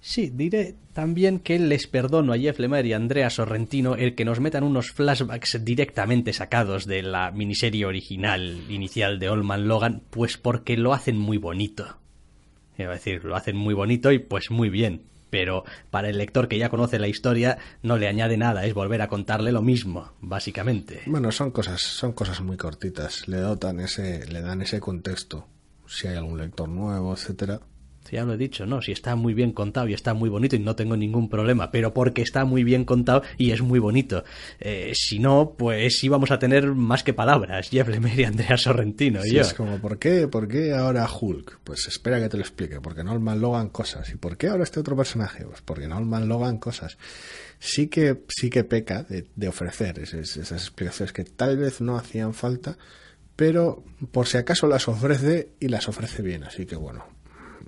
[0.00, 4.24] Sí, diré también que les perdono a Jeff Lemire y a Andrea Sorrentino el que
[4.24, 10.38] nos metan unos flashbacks directamente sacados de la miniserie original inicial de Olman Logan, pues
[10.38, 11.98] porque lo hacen muy bonito.
[12.76, 16.58] Es decir, lo hacen muy bonito y pues muy bien pero para el lector que
[16.58, 21.00] ya conoce la historia no le añade nada, es volver a contarle lo mismo, básicamente.
[21.06, 25.48] Bueno, son cosas, son cosas muy cortitas, le dotan ese, le dan ese contexto.
[25.86, 27.60] Si hay algún lector nuevo, etcétera,
[28.12, 30.58] ya lo he dicho, no, si está muy bien contado y está muy bonito y
[30.58, 34.22] no tengo ningún problema, pero porque está muy bien contado y es muy bonito.
[34.60, 39.32] Eh, si no, pues íbamos a tener más que palabras, Jeff Lemire Andrea Sorrentino y
[39.32, 39.40] yo.
[39.40, 41.60] Es como, ¿por qué, ¿por qué ahora Hulk?
[41.64, 44.10] Pues espera que te lo explique, porque Norman Logan cosas.
[44.10, 45.44] ¿Y por qué ahora este otro personaje?
[45.46, 46.98] Pues porque Norman Logan cosas.
[47.58, 52.34] Sí que, sí que peca de, ofrecer esas, esas explicaciones que tal vez no hacían
[52.34, 52.76] falta,
[53.36, 57.06] pero por si acaso las ofrece y las ofrece bien, así que bueno,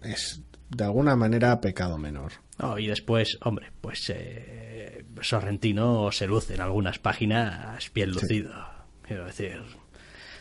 [0.05, 2.33] es de alguna manera pecado menor.
[2.79, 8.53] y después, hombre, pues eh, Sorrentino se luce en algunas páginas bien lucido.
[9.03, 9.63] Quiero decir,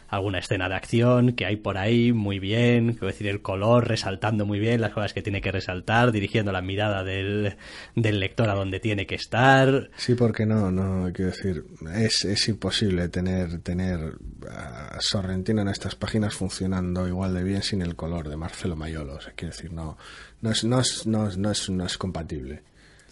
[0.07, 4.45] alguna escena de acción que hay por ahí muy bien, quiero decir, el color resaltando
[4.45, 7.55] muy bien las cosas que tiene que resaltar, dirigiendo la mirada del,
[7.95, 9.89] del lector a donde tiene que estar.
[9.95, 14.15] Sí, porque no, no, quiero decir, es, es imposible tener, tener
[14.99, 19.15] Sorrentino en estas páginas funcionando igual de bien sin el color de Marcelo Mayolo.
[19.15, 19.97] O sea, quiero decir, no,
[20.41, 22.63] no es, no es, no es, no es, no es compatible.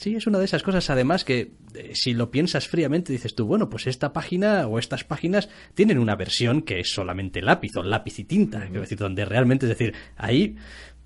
[0.01, 3.45] Sí, es una de esas cosas, además, que eh, si lo piensas fríamente, dices tú,
[3.45, 7.83] bueno, pues esta página o estas páginas tienen una versión que es solamente lápiz o
[7.83, 10.55] lápiz y tinta, quiero decir, donde realmente, es decir, ahí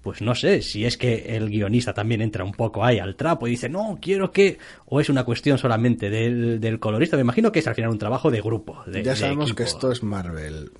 [0.02, 3.48] pues no sé, si es que el guionista también entra un poco ahí al trapo
[3.48, 7.52] y dice, no, quiero que, o es una cuestión solamente del, del colorista, me imagino
[7.52, 8.82] que es al final un trabajo de grupo.
[8.86, 10.72] De, ya sabemos de que esto es Marvel.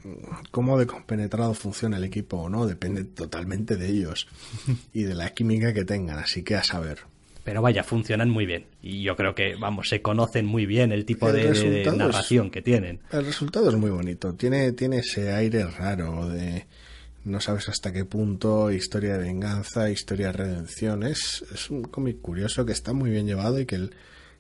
[0.52, 4.28] Cómo de compenetrado funciona el equipo o no, depende totalmente de ellos
[4.94, 7.00] y de la química que tengan, así que a saber.
[7.46, 8.66] Pero vaya, funcionan muy bien.
[8.82, 12.48] Y yo creo que, vamos, se conocen muy bien el tipo el de, de, narración
[12.48, 13.00] es, que tienen.
[13.12, 14.34] El resultado es muy bonito.
[14.34, 16.66] Tiene, tiene ese aire raro de
[17.24, 21.04] no sabes hasta qué punto, historia de venganza, historia de redención.
[21.04, 23.92] Es, es un cómic curioso que está muy bien llevado y que el,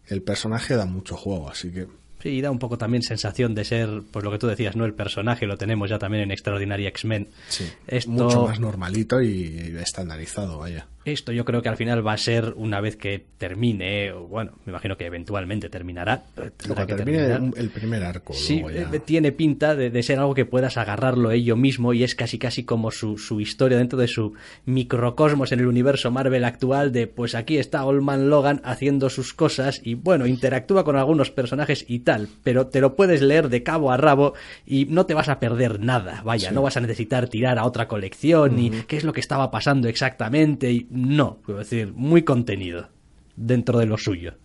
[0.08, 1.88] el personaje da mucho juego, así que...
[2.24, 4.86] Sí, y da un poco también sensación de ser, pues lo que tú decías, ¿no?
[4.86, 7.28] El personaje lo tenemos ya también en Extraordinaria X-Men.
[7.50, 8.10] Sí, Esto...
[8.10, 10.88] mucho más normalito y estandarizado, vaya.
[11.06, 14.54] Esto yo creo que al final va a ser una vez que termine, o bueno,
[14.66, 16.26] me imagino que eventualmente terminará.
[16.36, 17.54] Luego que termine terminar.
[17.58, 18.34] el primer arco.
[18.34, 18.90] Sí, ya...
[19.00, 22.64] tiene pinta de, de, ser algo que puedas agarrarlo ello mismo y es casi casi
[22.64, 24.34] como su, su, historia dentro de su
[24.66, 29.82] microcosmos en el universo Marvel actual de pues aquí está Oldman Logan haciendo sus cosas
[29.84, 33.92] y bueno, interactúa con algunos personajes y tal, pero te lo puedes leer de cabo
[33.92, 34.34] a rabo
[34.66, 36.56] y no te vas a perder nada, vaya, sí.
[36.56, 38.58] no vas a necesitar tirar a otra colección uh -huh.
[38.58, 42.90] ni qué es lo que estaba pasando exactamente y no, quiero decir, muy contenido
[43.36, 44.36] dentro de lo suyo,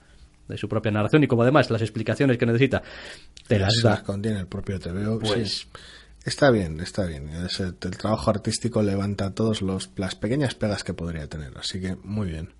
[0.48, 2.82] de su propia narración y como además las explicaciones que necesita
[3.46, 5.68] te las, las contiene el propio TVO, pues sí.
[6.24, 7.28] está bien, está bien.
[7.30, 11.96] El, el trabajo artístico levanta todos los las pequeñas pegas que podría tener, así que
[12.02, 12.50] muy bien.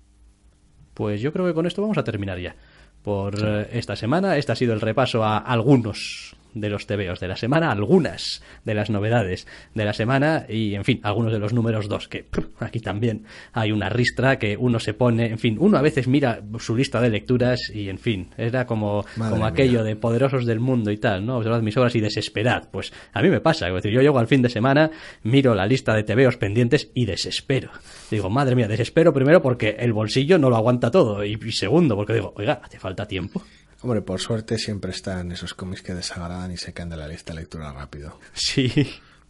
[0.93, 2.55] Pues yo creo que con esto vamos a terminar ya
[3.03, 3.45] por sí.
[3.71, 4.37] esta semana.
[4.37, 8.73] Este ha sido el repaso a algunos de los TVOs de la semana, algunas de
[8.73, 12.25] las novedades de la semana y, en fin, algunos de los números dos, que
[12.59, 16.41] aquí también hay una ristra que uno se pone, en fin, uno a veces mira
[16.59, 20.91] su lista de lecturas y, en fin, era como, como aquello de poderosos del mundo
[20.91, 21.37] y tal, ¿no?
[21.37, 22.69] Observad mis obras y desesperad.
[22.71, 24.91] Pues a mí me pasa, es decir, yo llego al fin de semana,
[25.23, 27.71] miro la lista de TVOs pendientes y desespero.
[28.09, 31.95] Digo, madre mía, desespero primero porque el bolsillo no lo aguanta todo y, y segundo
[31.95, 33.41] porque digo, oiga, hace falta tiempo.
[33.81, 37.33] Hombre, por suerte siempre están esos cómics que desagradan y se caen de la lista
[37.33, 38.19] de lectura rápido.
[38.33, 38.71] Sí.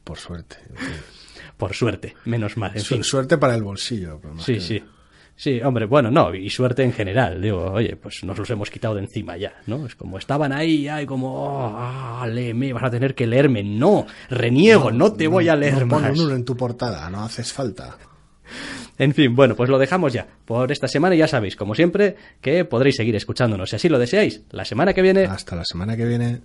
[0.03, 0.57] Por suerte.
[0.69, 0.95] En fin.
[1.57, 2.71] Por suerte, menos mal.
[2.73, 3.03] En Su fin.
[3.03, 4.19] Suerte para el bolsillo.
[4.39, 4.61] sí, que...
[4.61, 4.83] sí.
[5.35, 7.41] Sí, hombre, bueno, no, y suerte en general.
[7.41, 9.87] Digo, oye, pues nos los hemos quitado de encima ya, ¿no?
[9.87, 13.63] Es como estaban ahí, ay, como, oh, ah, léeme, vas a tener que leerme.
[13.63, 16.11] No, reniego, no, no te no, voy a leer no más.
[16.11, 17.97] un uno en tu portada, no haces falta.
[19.01, 22.65] En fin, bueno, pues lo dejamos ya por esta semana ya sabéis, como siempre, que
[22.65, 24.43] podréis seguir escuchándonos si así lo deseáis.
[24.51, 25.25] La semana que viene.
[25.25, 26.41] Hasta la semana que viene.